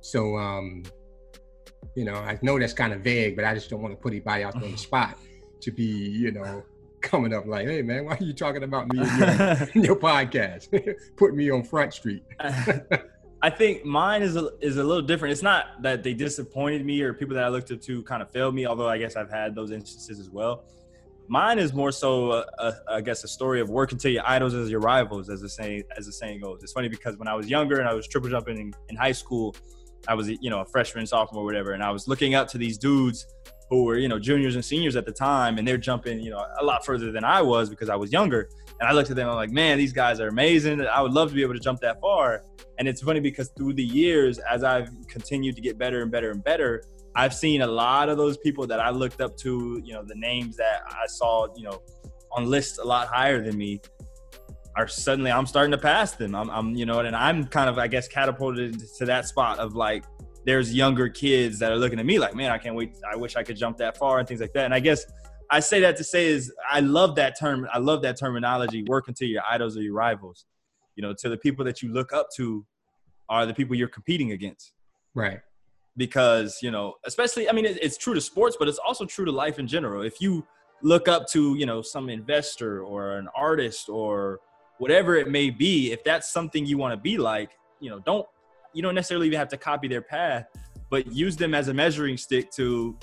So, 0.00 0.36
um, 0.36 0.82
you 1.94 2.04
know, 2.04 2.14
I 2.14 2.38
know 2.42 2.58
that's 2.58 2.72
kind 2.72 2.92
of 2.92 3.02
vague, 3.02 3.36
but 3.36 3.44
I 3.44 3.54
just 3.54 3.68
don't 3.68 3.82
want 3.82 3.92
to 3.94 4.00
put 4.00 4.12
anybody 4.12 4.44
out 4.44 4.54
there 4.54 4.64
on 4.64 4.72
the 4.72 4.78
spot 4.90 5.18
to 5.62 5.70
be, 5.70 5.84
you 5.84 6.32
know, 6.32 6.62
coming 7.00 7.32
up 7.32 7.46
like, 7.46 7.66
hey 7.66 7.82
man, 7.82 8.04
why 8.04 8.14
are 8.14 8.22
you 8.22 8.32
talking 8.32 8.62
about 8.62 8.92
me 8.92 9.00
in 9.00 9.18
your, 9.18 9.28
in 9.74 9.84
your 9.84 9.96
podcast? 9.96 10.96
Put 11.16 11.34
me 11.34 11.50
on 11.50 11.62
Front 11.62 11.94
Street. 11.94 12.22
I 13.42 13.48
think 13.48 13.86
mine 13.86 14.22
is 14.22 14.36
a, 14.36 14.50
is 14.60 14.76
a 14.76 14.84
little 14.84 15.02
different. 15.02 15.32
It's 15.32 15.42
not 15.42 15.82
that 15.82 16.02
they 16.02 16.12
disappointed 16.12 16.84
me 16.84 17.00
or 17.00 17.14
people 17.14 17.34
that 17.36 17.44
I 17.44 17.48
looked 17.48 17.70
up 17.70 17.80
to 17.82 18.02
kind 18.02 18.22
of 18.22 18.30
failed 18.30 18.54
me, 18.54 18.66
although 18.66 18.88
I 18.88 18.98
guess 18.98 19.16
I've 19.16 19.30
had 19.30 19.54
those 19.54 19.70
instances 19.70 20.20
as 20.20 20.28
well. 20.28 20.64
Mine 21.26 21.58
is 21.58 21.72
more 21.72 21.92
so, 21.92 22.32
a, 22.32 22.44
a, 22.58 22.74
I 22.88 23.00
guess, 23.00 23.24
a 23.24 23.28
story 23.28 23.60
of 23.60 23.70
working 23.70 23.96
to 23.98 24.10
your 24.10 24.28
idols 24.28 24.52
as 24.52 24.68
your 24.68 24.80
rivals, 24.80 25.30
as 25.30 25.40
the 25.40 25.48
saying 25.48 25.84
as 25.96 26.06
the 26.06 26.12
saying 26.12 26.40
goes. 26.40 26.62
It's 26.62 26.72
funny 26.72 26.88
because 26.88 27.16
when 27.18 27.28
I 27.28 27.34
was 27.34 27.48
younger 27.48 27.78
and 27.78 27.88
I 27.88 27.94
was 27.94 28.08
triple 28.08 28.28
jumping 28.28 28.58
in, 28.58 28.74
in 28.88 28.96
high 28.96 29.12
school, 29.12 29.54
I 30.08 30.14
was 30.14 30.28
you 30.28 30.50
know 30.50 30.60
a 30.60 30.64
freshman, 30.64 31.06
sophomore, 31.06 31.44
whatever, 31.44 31.70
and 31.70 31.84
I 31.84 31.92
was 31.92 32.08
looking 32.08 32.34
up 32.34 32.48
to 32.48 32.58
these 32.58 32.76
dudes 32.76 33.26
who 33.70 33.84
were 33.84 33.96
you 33.96 34.08
know 34.08 34.18
juniors 34.18 34.56
and 34.56 34.64
seniors 34.64 34.96
at 34.96 35.06
the 35.06 35.12
time, 35.12 35.56
and 35.58 35.66
they're 35.66 35.78
jumping 35.78 36.20
you 36.20 36.30
know 36.30 36.44
a 36.60 36.64
lot 36.64 36.84
further 36.84 37.10
than 37.12 37.24
I 37.24 37.40
was 37.40 37.70
because 37.70 37.88
I 37.88 37.96
was 37.96 38.12
younger. 38.12 38.50
And 38.80 38.88
I 38.88 38.92
looked 38.92 39.10
at 39.10 39.16
them, 39.16 39.28
I'm 39.28 39.36
like, 39.36 39.50
man, 39.50 39.76
these 39.76 39.92
guys 39.92 40.20
are 40.20 40.28
amazing. 40.28 40.80
I 40.86 41.02
would 41.02 41.12
love 41.12 41.28
to 41.28 41.34
be 41.34 41.42
able 41.42 41.52
to 41.52 41.60
jump 41.60 41.80
that 41.80 42.00
far. 42.00 42.44
And 42.78 42.88
it's 42.88 43.02
funny 43.02 43.20
because 43.20 43.50
through 43.50 43.74
the 43.74 43.84
years, 43.84 44.38
as 44.38 44.64
I've 44.64 44.88
continued 45.06 45.54
to 45.56 45.60
get 45.60 45.76
better 45.76 46.00
and 46.00 46.10
better 46.10 46.30
and 46.30 46.42
better, 46.42 46.82
I've 47.14 47.34
seen 47.34 47.60
a 47.60 47.66
lot 47.66 48.08
of 48.08 48.16
those 48.16 48.38
people 48.38 48.66
that 48.68 48.80
I 48.80 48.88
looked 48.88 49.20
up 49.20 49.36
to, 49.38 49.82
you 49.84 49.92
know, 49.92 50.02
the 50.02 50.14
names 50.14 50.56
that 50.56 50.82
I 50.86 51.06
saw, 51.06 51.48
you 51.54 51.64
know, 51.64 51.82
on 52.32 52.46
lists 52.46 52.78
a 52.78 52.84
lot 52.84 53.08
higher 53.08 53.42
than 53.42 53.58
me 53.58 53.82
are 54.76 54.88
suddenly 54.88 55.30
I'm 55.30 55.46
starting 55.46 55.72
to 55.72 55.78
pass 55.78 56.12
them. 56.12 56.34
I'm, 56.34 56.48
I'm, 56.48 56.74
you 56.74 56.86
know, 56.86 57.00
and 57.00 57.14
I'm 57.14 57.46
kind 57.48 57.68
of, 57.68 57.76
I 57.76 57.86
guess, 57.86 58.08
catapulted 58.08 58.80
to 58.96 59.04
that 59.04 59.26
spot 59.26 59.58
of 59.58 59.74
like, 59.74 60.04
there's 60.44 60.74
younger 60.74 61.08
kids 61.08 61.58
that 61.58 61.70
are 61.70 61.76
looking 61.76 61.98
at 61.98 62.06
me 62.06 62.18
like, 62.18 62.34
man, 62.34 62.50
I 62.50 62.58
can't 62.58 62.74
wait. 62.74 62.96
I 63.10 63.16
wish 63.16 63.36
I 63.36 63.42
could 63.42 63.56
jump 63.56 63.76
that 63.78 63.96
far 63.96 64.18
and 64.18 64.26
things 64.26 64.40
like 64.40 64.52
that. 64.54 64.64
And 64.64 64.74
I 64.74 64.80
guess 64.80 65.04
I 65.50 65.60
say 65.60 65.80
that 65.80 65.96
to 65.96 66.04
say 66.04 66.26
is 66.26 66.52
I 66.70 66.80
love 66.80 67.16
that 67.16 67.38
term. 67.38 67.66
I 67.72 67.78
love 67.78 68.02
that 68.02 68.18
terminology. 68.18 68.84
Working 68.86 69.14
to 69.14 69.26
your 69.26 69.42
idols 69.48 69.76
or 69.76 69.82
your 69.82 69.94
rivals. 69.94 70.46
You 70.96 71.02
know, 71.02 71.14
to 71.18 71.28
the 71.28 71.36
people 71.36 71.64
that 71.64 71.82
you 71.82 71.92
look 71.92 72.12
up 72.12 72.28
to 72.36 72.64
are 73.28 73.46
the 73.46 73.54
people 73.54 73.76
you're 73.76 73.88
competing 73.88 74.32
against. 74.32 74.72
Right. 75.14 75.40
Because 75.96 76.58
you 76.62 76.70
know, 76.70 76.94
especially 77.04 77.48
I 77.48 77.52
mean, 77.52 77.66
it's 77.66 77.96
true 77.96 78.14
to 78.14 78.20
sports, 78.20 78.56
but 78.58 78.68
it's 78.68 78.78
also 78.78 79.04
true 79.04 79.24
to 79.24 79.32
life 79.32 79.58
in 79.58 79.66
general. 79.66 80.02
If 80.02 80.20
you 80.20 80.46
look 80.82 81.08
up 81.08 81.26
to 81.28 81.56
you 81.56 81.66
know 81.66 81.82
some 81.82 82.08
investor 82.08 82.82
or 82.82 83.18
an 83.18 83.28
artist 83.36 83.88
or 83.88 84.40
whatever 84.78 85.16
it 85.16 85.28
may 85.28 85.50
be, 85.50 85.92
if 85.92 86.02
that's 86.04 86.32
something 86.32 86.64
you 86.64 86.78
want 86.78 86.92
to 86.92 86.96
be 86.96 87.18
like, 87.18 87.50
you 87.80 87.90
know, 87.90 87.98
don't 87.98 88.26
you 88.72 88.82
don't 88.82 88.94
necessarily 88.94 89.26
even 89.26 89.38
have 89.38 89.48
to 89.48 89.56
copy 89.56 89.88
their 89.88 90.02
path, 90.02 90.46
but 90.90 91.06
use 91.12 91.36
them 91.36 91.54
as 91.54 91.68
a 91.68 91.74
measuring 91.74 92.16
stick 92.16 92.50
to, 92.52 92.98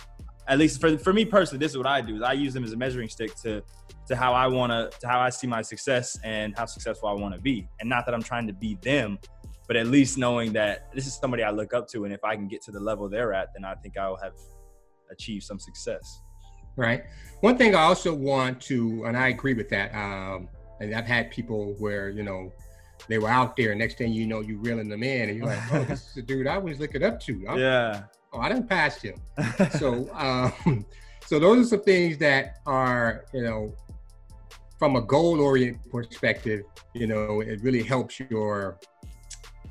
at 0.48 0.58
least 0.58 0.80
for, 0.80 0.98
for 0.98 1.14
me 1.14 1.26
personally, 1.26 1.60
this 1.60 1.72
is 1.72 1.78
what 1.78 1.88
I 1.88 2.02
do. 2.02 2.18
Is 2.18 2.22
I 2.22 2.34
use 2.34 2.54
them 2.54 2.64
as 2.64 2.74
a 2.74 2.78
measuring 2.78 3.10
stick 3.10 3.36
to 3.44 3.64
to 4.08 4.16
how 4.16 4.34
I 4.34 4.48
want 4.48 4.72
to, 4.72 4.98
to 5.00 5.08
how 5.08 5.20
I 5.20 5.30
see 5.30 5.48
my 5.48 5.62
success 5.62 6.18
and 6.24 6.58
how 6.58 6.66
successful 6.66 7.10
I 7.10 7.14
want 7.14 7.36
to 7.36 7.42
be. 7.42 7.68
And 7.80 7.90
not 7.90 8.06
that 8.06 8.16
I'm 8.16 8.24
trying 8.24 8.48
to 8.48 8.54
be 8.54 8.78
them, 8.82 9.20
but 9.68 9.76
at 9.76 9.88
least 9.88 10.18
knowing 10.18 10.54
that 10.54 10.88
this 10.94 11.06
is 11.06 11.14
somebody 11.16 11.44
I 11.44 11.52
look 11.52 11.74
up 11.74 11.88
to, 11.90 12.06
and 12.06 12.14
if 12.14 12.24
I 12.24 12.36
can 12.36 12.48
get 12.48 12.62
to 12.64 12.72
the 12.72 12.80
level 12.80 13.10
they're 13.10 13.34
at, 13.34 13.50
then 13.54 13.66
I 13.66 13.76
think 13.76 13.98
I 13.98 14.08
will 14.08 14.18
have 14.18 14.34
achieved 15.12 15.44
some 15.44 15.60
success. 15.60 16.22
Right. 16.78 17.04
One 17.42 17.58
thing 17.58 17.76
I 17.76 17.82
also 17.82 18.14
want 18.14 18.62
to, 18.64 19.04
and 19.06 19.18
I 19.18 19.28
agree 19.28 19.54
with 19.54 19.70
that. 19.70 19.94
Um, 19.94 20.48
and 20.80 20.94
I've 20.96 21.06
had 21.06 21.32
people 21.32 21.76
where 21.80 22.10
you 22.10 22.24
know 22.24 22.54
they 23.08 23.18
were 23.18 23.30
out 23.30 23.56
there. 23.56 23.74
Next 23.76 23.98
thing 23.98 24.12
you 24.12 24.28
know, 24.28 24.42
you 24.42 24.58
reeling 24.58 24.90
them 24.90 25.04
in, 25.04 25.30
and 25.30 25.38
you're 25.38 25.48
like, 25.48 25.74
"Oh, 25.74 25.84
this 25.84 26.08
is 26.08 26.14
the 26.16 26.22
dude 26.22 26.48
I 26.48 26.58
was 26.58 26.80
looking 26.80 27.04
up 27.04 27.20
to." 27.22 27.46
I'm, 27.50 27.60
yeah. 27.60 28.04
Oh, 28.34 28.40
I 28.40 28.50
didn't 28.50 28.68
pass 28.68 29.02
him. 29.02 29.16
so, 29.80 30.10
um, 30.14 30.86
so 31.26 31.40
those 31.40 31.66
are 31.66 31.70
some 31.70 31.84
things 31.84 32.18
that 32.18 32.58
are, 32.66 33.26
you 33.34 33.42
know, 33.42 33.74
from 34.78 34.96
a 34.96 35.02
goal-oriented 35.02 35.90
perspective, 35.90 36.64
you 36.94 37.08
know, 37.08 37.42
it 37.42 37.62
really 37.62 37.82
helps 37.82 38.20
your 38.20 38.78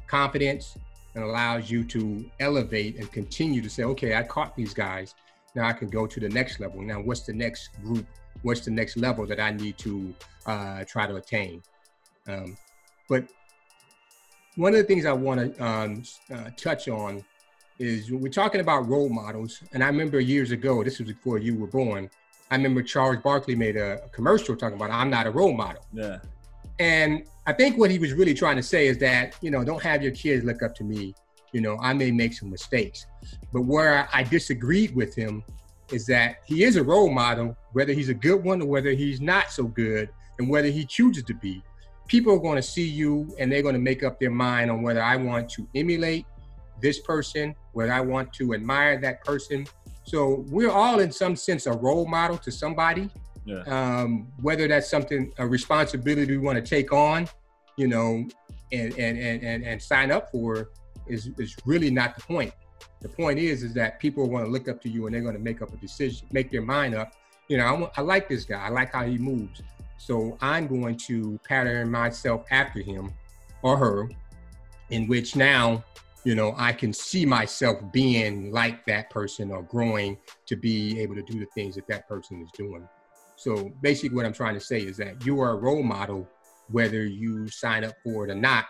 confidence 0.07 0.77
and 1.15 1.25
allows 1.25 1.71
you 1.71 1.85
to 1.85 2.29
elevate 2.41 2.97
and 2.97 3.11
continue 3.13 3.63
to 3.63 3.71
say, 3.71 3.85
"Okay, 3.85 4.15
I 4.15 4.23
caught 4.23 4.57
these 4.57 4.75
guys. 4.75 5.15
Now 5.55 5.67
I 5.67 5.73
can 5.73 5.89
go 5.89 6.07
to 6.07 6.21
the 6.21 6.29
next 6.29 6.61
level. 6.61 6.83
Now, 6.83 7.01
what's 7.01 7.23
the 7.23 7.33
next 7.33 7.71
group? 7.83 8.07
What's 8.43 8.61
the 8.61 8.71
next 8.71 8.97
level 8.97 9.27
that 9.27 9.41
I 9.41 9.53
need 9.53 9.79
to 9.79 10.15
uh, 10.47 10.85
try 10.85 11.07
to 11.07 11.17
attain?" 11.17 11.63
Um, 12.29 12.57
but 13.09 13.25
one 14.57 14.75
of 14.75 14.79
the 14.79 14.85
things 14.85 15.05
I 15.05 15.13
want 15.13 15.57
to 15.57 15.65
um, 15.65 16.03
uh, 16.33 16.51
touch 16.57 16.89
on 16.89 17.25
is 17.79 18.11
we're 18.11 18.29
talking 18.29 18.61
about 18.61 18.89
role 18.89 19.09
models. 19.11 19.63
And 19.73 19.85
I 19.85 19.89
remember 19.89 20.19
years 20.19 20.51
ago, 20.51 20.83
this 20.83 20.99
was 20.99 21.09
before 21.09 21.39
you 21.39 21.55
were 21.55 21.67
born, 21.67 22.11
I 22.51 22.57
remember 22.57 22.83
Charles 22.83 23.19
Barkley 23.23 23.55
made 23.55 23.77
a, 23.77 24.05
a 24.05 24.09
commercial 24.09 24.57
talking 24.57 24.77
about, 24.77 24.91
I'm 24.91 25.11
not 25.11 25.27
a 25.27 25.31
role 25.31 25.53
model. 25.53 25.85
Yeah. 25.93 26.19
And 26.79 27.25
I 27.47 27.53
think 27.53 27.77
what 27.77 27.91
he 27.91 27.99
was 27.99 28.13
really 28.13 28.35
trying 28.35 28.57
to 28.57 28.63
say 28.63 28.87
is 28.87 28.99
that, 28.99 29.37
you 29.41 29.51
know, 29.51 29.65
don't 29.65 29.83
have 29.83 30.03
your 30.03 30.13
kids 30.13 30.45
look 30.45 30.63
up 30.63 30.75
to 30.77 30.85
me. 30.85 31.15
You 31.53 31.61
know, 31.61 31.79
I 31.81 31.93
may 31.93 32.11
make 32.11 32.35
some 32.35 32.51
mistakes. 32.51 33.07
But 33.53 33.63
where 33.63 34.09
I 34.13 34.23
disagreed 34.23 34.95
with 34.95 35.15
him 35.15 35.43
is 35.91 36.07
that 36.07 36.37
he 36.45 36.65
is 36.65 36.77
a 36.77 36.83
role 36.83 37.11
model, 37.11 37.57
whether 37.73 37.93
he's 37.93 38.09
a 38.09 38.15
good 38.15 38.43
one 38.43 38.63
or 38.63 38.67
whether 38.67 38.91
he's 38.91 39.21
not 39.21 39.51
so 39.51 39.65
good, 39.65 40.09
and 40.39 40.49
whether 40.49 40.69
he 40.69 40.85
chooses 40.85 41.25
to 41.25 41.35
be 41.35 41.63
people 42.07 42.33
are 42.33 42.39
going 42.39 42.57
to 42.57 42.63
see 42.63 42.87
you 42.87 43.35
and 43.39 43.51
they're 43.51 43.63
going 43.63 43.75
to 43.75 43.81
make 43.81 44.03
up 44.03 44.21
their 44.21 44.31
mind 44.31 44.71
on 44.71 44.83
whether 44.83 45.03
I 45.03 45.17
want 45.17 45.51
to 45.51 45.69
emulate 45.75 46.27
this 46.81 47.01
person, 47.01 47.55
whether 47.73 47.93
I 47.93 48.01
want 48.01 48.33
to 48.35 48.55
admire 48.55 49.01
that 49.01 49.25
person. 49.25 49.67
So 50.05 50.45
we're 50.49 50.71
all 50.71 51.01
in 51.01 51.11
some 51.11 51.35
sense 51.37 51.67
a 51.67 51.73
role 51.73 52.07
model 52.07 52.39
to 52.39 52.53
somebody. 52.53 53.11
Yeah. 53.45 53.63
Um, 53.63 54.29
whether 54.41 54.67
that's 54.67 54.91
something 54.91 55.33
a 55.39 55.47
responsibility 55.47 56.37
we 56.37 56.39
want 56.39 56.57
to 56.57 56.69
take 56.69 56.93
on, 56.93 57.29
you 57.77 57.87
know, 57.87 58.27
and 58.73 58.93
and 58.99 59.19
and 59.19 59.43
and, 59.43 59.65
and 59.65 59.81
sign 59.81 60.11
up 60.11 60.33
for 60.33 60.71
is 61.07 61.31
is 61.39 61.57
really 61.65 61.91
not 61.91 62.17
the 62.17 62.23
point. 62.23 62.53
The 63.03 63.09
point 63.09 63.39
is 63.39 63.63
is 63.63 63.73
that 63.75 64.01
people 64.01 64.25
are 64.25 64.29
going 64.29 64.45
to 64.45 64.51
look 64.51 64.69
up 64.69 64.83
to 64.83 64.89
you 64.89 65.07
and 65.07 65.15
they're 65.15 65.23
going 65.23 65.37
to 65.37 65.41
make 65.41 65.63
up 65.63 65.73
a 65.73 65.77
decision, 65.77 66.27
make 66.33 66.51
their 66.51 66.63
mind 66.63 66.97
up. 66.97 67.13
You 67.49 67.59
know, 67.59 67.91
I, 67.97 68.01
I 68.01 68.03
like 68.03 68.29
this 68.29 68.45
guy. 68.45 68.61
I 68.61 68.71
like 68.71 68.93
how 68.93 69.05
he 69.05 69.17
moves. 69.17 69.63
So 69.99 70.37
I'm 70.41 70.67
going 70.67 70.97
to 70.99 71.39
pattern 71.47 71.91
myself 71.91 72.45
after 72.51 72.81
him 72.81 73.13
or 73.63 73.77
her, 73.77 74.09
in 74.91 75.07
which 75.09 75.37
now, 75.37 75.85
you 76.25 76.35
know, 76.35 76.55
I 76.57 76.73
can 76.73 76.93
see 76.93 77.25
myself 77.25 77.81
being 77.93 78.51
like 78.53 78.85
that 78.87 79.11
person 79.11 79.51
or 79.51 79.63
growing 79.63 80.19
to 80.47 80.57
be 80.57 81.01
able 81.01 81.15
to 81.15 81.23
do 81.23 81.39
the 81.39 81.47
things 81.55 81.75
that 81.77 81.87
that 81.89 82.09
person 82.09 82.43
is 82.43 82.51
doing. 82.53 82.89
So 83.37 83.71
basically, 83.83 84.17
what 84.17 84.27
I'm 84.27 84.33
trying 84.33 84.55
to 84.55 84.61
say 84.61 84.81
is 84.81 84.97
that 84.97 85.25
you 85.25 85.41
are 85.41 85.51
a 85.51 85.57
role 85.57 85.83
model, 85.83 86.29
whether 86.71 87.05
you 87.05 87.49
sign 87.49 87.85
up 87.85 87.95
for 88.03 88.27
it 88.27 88.31
or 88.31 88.35
not, 88.35 88.67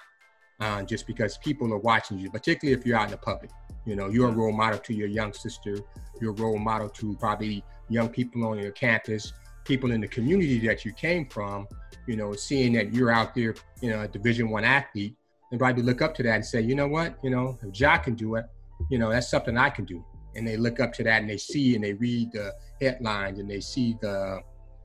uh, 0.60 0.82
just 0.82 1.06
because 1.06 1.38
people 1.38 1.72
are 1.72 1.78
watching 1.78 2.18
you, 2.18 2.30
particularly 2.30 2.78
if 2.78 2.86
you're 2.86 2.96
out 2.96 3.06
in 3.06 3.10
the 3.12 3.18
public. 3.18 3.50
You 3.84 3.94
know, 3.94 4.08
you're 4.08 4.28
a 4.28 4.32
role 4.32 4.52
model 4.52 4.78
to 4.80 4.94
your 4.94 5.06
young 5.06 5.32
sister, 5.32 5.78
you're 6.20 6.32
a 6.32 6.34
role 6.34 6.58
model 6.58 6.88
to 6.88 7.16
probably 7.16 7.62
young 7.88 8.08
people 8.08 8.44
on 8.44 8.58
your 8.58 8.72
campus, 8.72 9.32
people 9.66 9.90
in 9.90 10.00
the 10.00 10.08
community 10.08 10.58
that 10.66 10.84
you 10.84 10.92
came 10.92 11.26
from, 11.26 11.66
you 12.06 12.16
know, 12.16 12.32
seeing 12.34 12.72
that 12.74 12.92
you're 12.92 13.10
out 13.10 13.34
there, 13.34 13.54
you 13.80 13.90
know, 13.90 14.02
a 14.02 14.08
division 14.08 14.48
one 14.48 14.64
athlete, 14.64 15.16
and 15.50 15.60
probably 15.60 15.82
look 15.82 16.02
up 16.02 16.14
to 16.14 16.22
that 16.22 16.34
and 16.34 16.44
say, 16.44 16.60
you 16.60 16.74
know 16.74 16.88
what, 16.88 17.18
you 17.22 17.30
know, 17.30 17.58
if 17.62 17.72
Jock 17.72 18.04
can 18.04 18.14
do 18.14 18.36
it, 18.36 18.46
you 18.90 18.98
know, 18.98 19.10
that's 19.10 19.30
something 19.30 19.56
I 19.56 19.70
can 19.70 19.84
do. 19.84 20.04
And 20.34 20.46
they 20.46 20.56
look 20.56 20.80
up 20.80 20.92
to 20.94 21.04
that 21.04 21.20
and 21.20 21.30
they 21.30 21.36
see 21.38 21.74
and 21.74 21.84
they 21.84 21.94
read 21.94 22.32
the 22.32 22.52
headlines 22.80 23.38
and 23.38 23.50
they 23.50 23.60
see 23.60 23.96
the, 24.00 24.40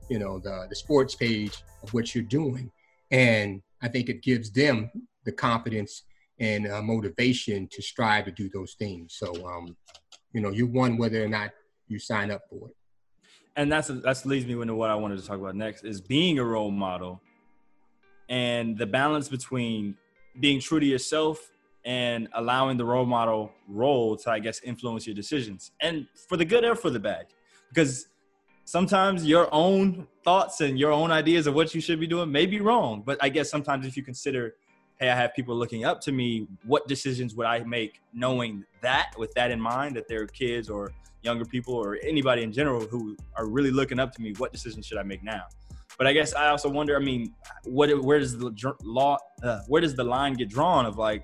you 0.08 0.18
know, 0.18 0.38
the 0.38 0.66
the 0.68 0.76
sports 0.76 1.14
page 1.14 1.62
of 1.82 1.92
what 1.92 2.14
you're 2.14 2.24
doing. 2.24 2.70
And 3.10 3.62
I 3.82 3.88
think 3.88 4.08
it 4.08 4.22
gives 4.22 4.50
them 4.50 4.90
the 5.24 5.32
confidence 5.32 6.04
and 6.38 6.66
uh, 6.66 6.80
motivation 6.82 7.68
to 7.70 7.82
strive 7.82 8.24
to 8.24 8.32
do 8.32 8.48
those 8.48 8.74
things. 8.74 9.14
So, 9.18 9.46
um, 9.46 9.76
you 10.32 10.40
know, 10.40 10.50
you 10.50 10.66
won 10.66 10.96
whether 10.96 11.22
or 11.22 11.28
not 11.28 11.50
you 11.88 11.98
sign 11.98 12.30
up 12.30 12.42
for 12.48 12.68
it. 12.68 12.76
And 13.56 13.70
that's 13.70 13.88
that's 13.88 14.24
leads 14.24 14.46
me 14.46 14.60
into 14.60 14.74
what 14.74 14.90
I 14.90 14.94
wanted 14.94 15.18
to 15.18 15.26
talk 15.26 15.38
about 15.38 15.54
next 15.54 15.84
is 15.84 16.00
being 16.00 16.38
a 16.38 16.44
role 16.44 16.70
model 16.70 17.20
and 18.28 18.78
the 18.78 18.86
balance 18.86 19.28
between 19.28 19.96
being 20.40 20.60
true 20.60 20.80
to 20.80 20.86
yourself 20.86 21.52
and 21.84 22.28
allowing 22.34 22.76
the 22.76 22.84
role 22.84 23.04
model 23.04 23.52
role 23.68 24.16
to 24.16 24.30
I 24.30 24.38
guess 24.38 24.60
influence 24.62 25.06
your 25.06 25.14
decisions. 25.14 25.72
And 25.80 26.06
for 26.28 26.36
the 26.36 26.44
good 26.44 26.64
or 26.64 26.74
for 26.74 26.90
the 26.90 27.00
bad 27.00 27.26
because 27.68 28.06
sometimes 28.64 29.26
your 29.26 29.48
own 29.52 30.06
thoughts 30.24 30.60
and 30.60 30.78
your 30.78 30.92
own 30.92 31.10
ideas 31.10 31.46
of 31.46 31.54
what 31.54 31.74
you 31.74 31.80
should 31.80 32.00
be 32.00 32.06
doing 32.06 32.30
may 32.30 32.46
be 32.46 32.60
wrong. 32.60 33.02
But 33.04 33.18
I 33.20 33.28
guess 33.28 33.50
sometimes 33.50 33.86
if 33.86 33.96
you 33.96 34.02
consider 34.02 34.54
hey 35.02 35.10
I 35.10 35.16
have 35.16 35.34
people 35.34 35.56
looking 35.56 35.84
up 35.84 36.00
to 36.02 36.12
me. 36.12 36.46
What 36.64 36.86
decisions 36.86 37.34
would 37.34 37.46
I 37.46 37.58
make 37.64 38.00
knowing 38.14 38.64
that 38.82 39.10
with 39.18 39.34
that 39.34 39.50
in 39.50 39.60
mind 39.60 39.96
that 39.96 40.06
they're 40.06 40.28
kids 40.28 40.70
or 40.70 40.92
younger 41.22 41.44
people 41.44 41.74
or 41.74 41.98
anybody 42.04 42.42
in 42.42 42.52
general 42.52 42.86
who 42.86 43.16
are 43.36 43.46
really 43.46 43.72
looking 43.72 43.98
up 43.98 44.12
to 44.12 44.22
me 44.22 44.32
what 44.38 44.52
decisions 44.52 44.86
should 44.86 44.98
i 44.98 45.02
make 45.02 45.22
now? 45.22 45.42
But 45.98 46.06
i 46.06 46.12
guess 46.12 46.34
i 46.34 46.48
also 46.48 46.68
wonder 46.68 46.96
i 46.96 46.98
mean 46.98 47.34
what 47.64 47.86
where 48.02 48.18
does 48.18 48.36
the 48.36 48.74
law 48.82 49.18
uh, 49.42 49.60
where 49.68 49.80
does 49.80 49.94
the 49.94 50.02
line 50.02 50.32
get 50.34 50.48
drawn 50.48 50.84
of 50.86 50.96
like 50.96 51.22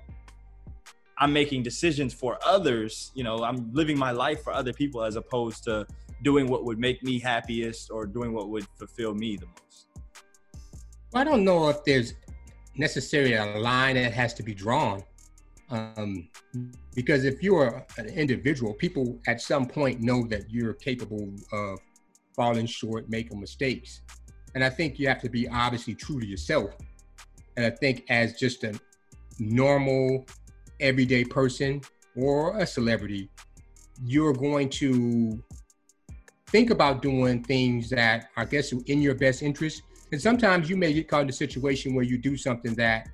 i'm 1.17 1.33
making 1.33 1.63
decisions 1.63 2.13
for 2.13 2.37
others 2.45 3.11
you 3.15 3.23
know 3.23 3.43
i'm 3.43 3.73
living 3.73 3.97
my 3.97 4.11
life 4.11 4.41
for 4.43 4.53
other 4.53 4.71
people 4.71 5.03
as 5.03 5.15
opposed 5.17 5.63
to 5.65 5.85
doing 6.23 6.47
what 6.47 6.65
would 6.65 6.79
make 6.79 7.03
me 7.03 7.19
happiest 7.19 7.91
or 7.91 8.05
doing 8.05 8.31
what 8.31 8.49
would 8.49 8.65
fulfill 8.77 9.13
me 9.13 9.37
the 9.37 9.47
most? 9.47 9.87
I 11.15 11.23
don't 11.23 11.43
know 11.43 11.69
if 11.69 11.83
there's 11.85 12.13
necessarily 12.79 13.33
a 13.33 13.45
line 13.59 13.95
that 13.95 14.13
has 14.13 14.33
to 14.33 14.41
be 14.41 14.53
drawn. 14.53 15.03
Um, 15.69 16.29
because 16.95 17.25
if 17.25 17.43
you're 17.43 17.85
an 17.97 18.07
individual, 18.07 18.73
people 18.73 19.19
at 19.27 19.41
some 19.41 19.67
point 19.67 20.01
know 20.01 20.25
that 20.27 20.49
you're 20.49 20.73
capable 20.73 21.29
of 21.51 21.79
falling 22.35 22.65
short, 22.65 23.09
making 23.09 23.39
mistakes. 23.39 24.01
And 24.55 24.63
I 24.63 24.69
think 24.69 24.97
you 24.97 25.07
have 25.09 25.21
to 25.21 25.29
be 25.29 25.47
obviously 25.49 25.93
true 25.93 26.19
to 26.19 26.25
yourself. 26.25 26.71
And 27.57 27.65
I 27.65 27.69
think 27.69 28.05
as 28.09 28.39
just 28.39 28.63
a 28.63 28.79
normal, 29.37 30.25
everyday 30.79 31.25
person 31.25 31.81
or 32.15 32.57
a 32.57 32.65
celebrity, 32.65 33.29
you're 34.03 34.33
going 34.33 34.69
to 34.69 35.43
think 36.47 36.71
about 36.71 37.01
doing 37.01 37.43
things 37.43 37.89
that 37.89 38.29
I 38.37 38.45
guess 38.45 38.71
are 38.73 38.79
in 38.87 39.01
your 39.01 39.15
best 39.15 39.43
interest. 39.43 39.83
And 40.11 40.21
sometimes 40.21 40.69
you 40.69 40.75
may 40.75 40.93
get 40.93 41.07
caught 41.07 41.23
in 41.23 41.29
a 41.29 41.33
situation 41.33 41.93
where 41.93 42.03
you 42.03 42.17
do 42.17 42.35
something 42.35 42.73
that 42.75 43.09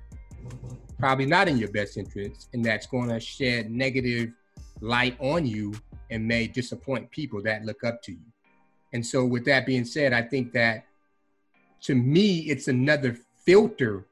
probably 0.98 1.26
not 1.26 1.48
in 1.48 1.58
your 1.58 1.70
best 1.70 1.96
interest 1.96 2.48
and 2.54 2.64
that's 2.64 2.86
going 2.86 3.08
to 3.10 3.20
shed 3.20 3.70
negative 3.70 4.32
light 4.80 5.16
on 5.20 5.46
you 5.46 5.74
and 6.10 6.26
may 6.26 6.46
disappoint 6.46 7.10
people 7.10 7.42
that 7.42 7.64
look 7.64 7.84
up 7.84 8.02
to 8.02 8.12
you. 8.12 8.32
And 8.92 9.04
so 9.04 9.24
with 9.24 9.44
that 9.44 9.66
being 9.66 9.84
said, 9.84 10.12
I 10.12 10.22
think 10.22 10.52
that 10.52 10.86
to 11.82 11.94
me 11.94 12.38
it's 12.40 12.68
another 12.68 13.18
filter 13.44 14.06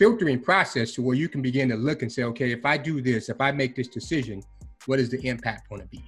filtering 0.00 0.40
process 0.40 0.92
to 0.92 1.02
where 1.02 1.14
you 1.14 1.28
can 1.28 1.42
begin 1.42 1.68
to 1.68 1.76
look 1.76 2.00
and 2.00 2.10
say, 2.10 2.22
okay, 2.22 2.52
if 2.52 2.64
I 2.64 2.78
do 2.78 3.02
this, 3.02 3.28
if 3.28 3.38
I 3.38 3.52
make 3.52 3.76
this 3.76 3.86
decision, 3.86 4.42
what 4.86 4.98
is 4.98 5.10
the 5.10 5.20
impact 5.26 5.68
going 5.68 5.82
to 5.82 5.88
be? 5.88 6.02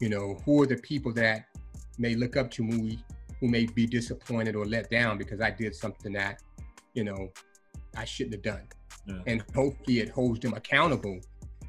You 0.00 0.08
know, 0.08 0.40
who 0.44 0.62
are 0.62 0.66
the 0.66 0.76
people 0.76 1.12
that 1.14 1.46
may 1.98 2.14
look 2.14 2.36
up 2.36 2.52
to 2.52 2.62
me 2.62 3.02
who 3.40 3.48
may 3.48 3.66
be 3.66 3.86
disappointed 3.86 4.56
or 4.56 4.64
let 4.64 4.90
down 4.90 5.18
because 5.18 5.40
I 5.40 5.50
did 5.50 5.74
something 5.74 6.12
that, 6.12 6.42
you 6.94 7.04
know, 7.04 7.30
I 7.96 8.04
shouldn't 8.04 8.34
have 8.34 8.42
done. 8.42 8.62
Yeah. 9.06 9.18
And 9.26 9.44
hopefully 9.54 10.00
it 10.00 10.08
holds 10.08 10.40
them 10.40 10.54
accountable 10.54 11.20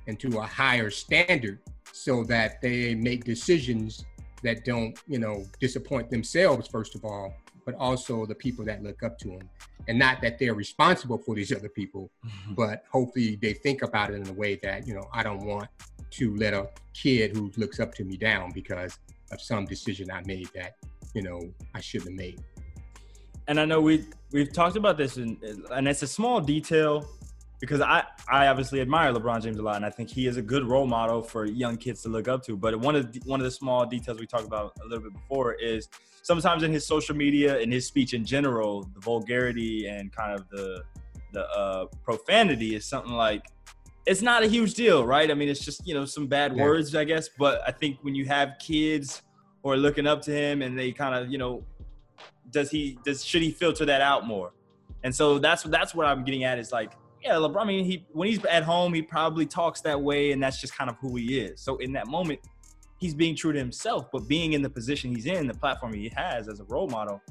and 0.07 0.19
to 0.19 0.39
a 0.39 0.43
higher 0.43 0.89
standard 0.89 1.59
so 1.91 2.23
that 2.25 2.61
they 2.61 2.95
make 2.95 3.25
decisions 3.25 4.05
that 4.43 4.65
don't, 4.65 4.97
you 5.07 5.19
know, 5.19 5.43
disappoint 5.59 6.09
themselves, 6.09 6.67
first 6.67 6.95
of 6.95 7.03
all, 7.03 7.33
but 7.65 7.75
also 7.75 8.25
the 8.25 8.35
people 8.35 8.63
that 8.65 8.81
look 8.83 9.03
up 9.03 9.17
to 9.19 9.29
them. 9.29 9.49
And 9.87 9.99
not 9.99 10.21
that 10.21 10.39
they're 10.39 10.53
responsible 10.53 11.17
for 11.17 11.35
these 11.35 11.51
other 11.51 11.69
people, 11.69 12.09
mm-hmm. 12.25 12.53
but 12.53 12.83
hopefully 12.91 13.37
they 13.41 13.53
think 13.53 13.81
about 13.81 14.11
it 14.11 14.15
in 14.15 14.27
a 14.27 14.33
way 14.33 14.59
that, 14.63 14.87
you 14.87 14.93
know, 14.93 15.09
I 15.13 15.23
don't 15.23 15.45
want 15.45 15.67
to 16.11 16.35
let 16.35 16.53
a 16.53 16.69
kid 16.93 17.35
who 17.35 17.51
looks 17.57 17.79
up 17.79 17.93
to 17.95 18.03
me 18.03 18.17
down 18.17 18.51
because 18.51 18.97
of 19.31 19.41
some 19.41 19.65
decision 19.65 20.09
I 20.11 20.21
made 20.25 20.49
that, 20.55 20.75
you 21.17 21.23
know, 21.23 21.39
I 21.73 21.81
shouldn't 21.81 22.11
have 22.11 22.17
made. 22.17 22.39
and 23.47 23.59
I 23.59 23.65
know 23.65 23.79
we 23.81 24.05
we've 24.31 24.51
talked 24.53 24.75
about 24.75 24.95
this, 24.97 25.17
and 25.17 25.41
and 25.75 25.87
it's 25.87 26.03
a 26.03 26.07
small 26.19 26.39
detail 26.39 26.93
because 27.59 27.81
I 27.81 28.03
I 28.29 28.47
obviously 28.51 28.81
admire 28.81 29.11
LeBron 29.13 29.41
James 29.43 29.57
a 29.57 29.63
lot, 29.63 29.77
and 29.77 29.85
I 29.85 29.89
think 29.89 30.09
he 30.09 30.27
is 30.27 30.37
a 30.37 30.41
good 30.53 30.63
role 30.73 30.85
model 30.85 31.21
for 31.23 31.45
young 31.45 31.75
kids 31.77 32.01
to 32.03 32.09
look 32.09 32.27
up 32.27 32.43
to. 32.45 32.55
But 32.55 32.79
one 32.79 32.95
of 32.95 33.11
the, 33.11 33.19
one 33.25 33.39
of 33.39 33.45
the 33.45 33.51
small 33.61 33.85
details 33.85 34.19
we 34.19 34.27
talked 34.27 34.45
about 34.53 34.73
a 34.83 34.87
little 34.87 35.03
bit 35.07 35.13
before 35.13 35.53
is 35.55 35.89
sometimes 36.21 36.61
in 36.63 36.71
his 36.71 36.85
social 36.85 37.15
media 37.15 37.59
and 37.61 37.71
his 37.73 37.87
speech 37.87 38.13
in 38.13 38.23
general, 38.25 38.83
the 38.93 38.99
vulgarity 38.99 39.87
and 39.87 40.11
kind 40.11 40.31
of 40.39 40.47
the 40.49 40.83
the 41.33 41.43
uh, 41.49 41.85
profanity 42.03 42.75
is 42.75 42.85
something 42.85 43.13
like 43.13 43.43
it's 44.05 44.21
not 44.21 44.43
a 44.43 44.47
huge 44.47 44.73
deal, 44.75 45.05
right? 45.05 45.29
I 45.31 45.33
mean, 45.33 45.49
it's 45.49 45.65
just 45.65 45.79
you 45.87 45.93
know 45.95 46.05
some 46.05 46.27
bad 46.27 46.49
Yeah. 46.55 46.63
words, 46.63 46.93
I 46.95 47.05
guess. 47.05 47.27
But 47.43 47.61
I 47.67 47.71
think 47.71 47.93
when 48.03 48.13
you 48.13 48.25
have 48.25 48.49
kids 48.59 49.23
are 49.65 49.77
looking 49.77 50.07
up 50.07 50.21
to 50.23 50.31
him 50.31 50.61
and 50.61 50.77
they 50.77 50.91
kind 50.91 51.15
of 51.15 51.31
you 51.31 51.37
know 51.37 51.63
does 52.51 52.69
he 52.69 52.97
does 53.03 53.23
should 53.23 53.41
he 53.41 53.51
filter 53.51 53.85
that 53.85 54.01
out 54.01 54.25
more? 54.25 54.53
And 55.03 55.13
so 55.13 55.39
that's 55.39 55.63
that's 55.63 55.93
what 55.93 56.05
I'm 56.05 56.23
getting 56.23 56.43
at 56.43 56.59
is 56.59 56.71
like, 56.71 56.93
yeah, 57.23 57.31
LeBron. 57.33 57.61
I 57.61 57.65
mean, 57.65 57.85
he 57.85 58.05
when 58.11 58.27
he's 58.27 58.43
at 58.45 58.63
home, 58.63 58.93
he 58.93 59.01
probably 59.01 59.45
talks 59.45 59.81
that 59.81 59.99
way, 59.99 60.31
and 60.31 60.41
that's 60.41 60.59
just 60.59 60.75
kind 60.75 60.89
of 60.89 60.97
who 60.97 61.15
he 61.15 61.39
is. 61.39 61.61
So 61.61 61.77
in 61.77 61.93
that 61.93 62.07
moment, 62.07 62.39
he's 62.99 63.13
being 63.13 63.35
true 63.35 63.53
to 63.53 63.59
himself. 63.59 64.07
But 64.11 64.27
being 64.27 64.53
in 64.53 64.61
the 64.61 64.69
position 64.69 65.13
he's 65.13 65.25
in, 65.25 65.47
the 65.47 65.53
platform 65.53 65.93
he 65.93 66.11
has 66.15 66.47
as 66.47 66.59
a 66.59 66.63
role 66.65 66.87
model, 66.87 67.21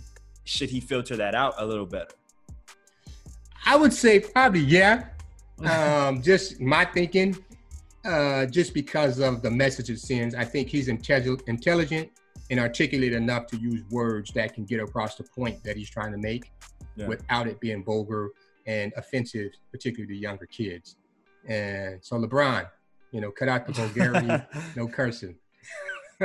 should 0.44 0.70
he 0.70 0.80
filter 0.80 1.16
that 1.16 1.34
out 1.34 1.54
a 1.58 1.66
little 1.66 1.86
better? 1.86 2.14
I 3.64 3.76
would 3.76 3.92
say 3.92 4.20
probably 4.20 4.60
yeah. 4.60 5.08
Um, 5.64 6.20
just 6.20 6.60
my 6.60 6.84
thinking, 6.84 7.34
uh, 8.06 8.46
just 8.46 8.72
because 8.74 9.18
of 9.20 9.42
the 9.42 9.50
message 9.50 9.90
it 9.90 9.98
sends, 10.00 10.34
I 10.34 10.44
think 10.44 10.68
he's 10.68 10.88
intelligent, 10.88 11.42
intelligent 11.48 12.10
and 12.50 12.60
articulate 12.60 13.12
enough 13.12 13.46
to 13.48 13.56
use 13.56 13.82
words 13.90 14.30
that 14.32 14.54
can 14.54 14.64
get 14.64 14.80
across 14.80 15.16
the 15.16 15.24
point 15.24 15.62
that 15.64 15.76
he's 15.76 15.90
trying 15.90 16.12
to 16.12 16.18
make 16.18 16.52
Yeah. 16.96 17.08
without 17.08 17.46
it 17.48 17.58
being 17.60 17.82
vulgar 17.84 18.30
and 18.66 18.92
offensive, 18.96 19.50
particularly 19.72 20.14
to 20.14 20.20
younger 20.20 20.46
kids. 20.46 20.96
And 21.48 22.02
so 22.04 22.16
LeBron, 22.16 22.68
you 23.12 23.20
know, 23.20 23.30
cut 23.30 23.48
out 23.48 23.66
the 23.66 23.72
vulgarity, 23.72 24.44
no 24.76 24.86
cursing. 24.88 25.36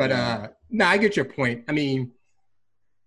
but 0.00 0.12
uh 0.12 0.48
no, 0.70 0.84
I 0.86 0.96
get 0.98 1.16
your 1.16 1.24
point. 1.24 1.64
I 1.68 1.72
mean, 1.72 2.12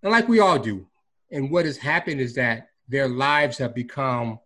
and 0.03 0.11
like 0.11 0.27
we 0.27 0.39
all 0.39 0.59
do, 0.59 0.85
and 1.31 1.49
what 1.51 1.65
has 1.65 1.77
happened 1.77 2.19
is 2.19 2.33
that 2.35 2.69
their 2.87 3.07
lives 3.07 3.57
have 3.59 3.73
become, 3.73 4.39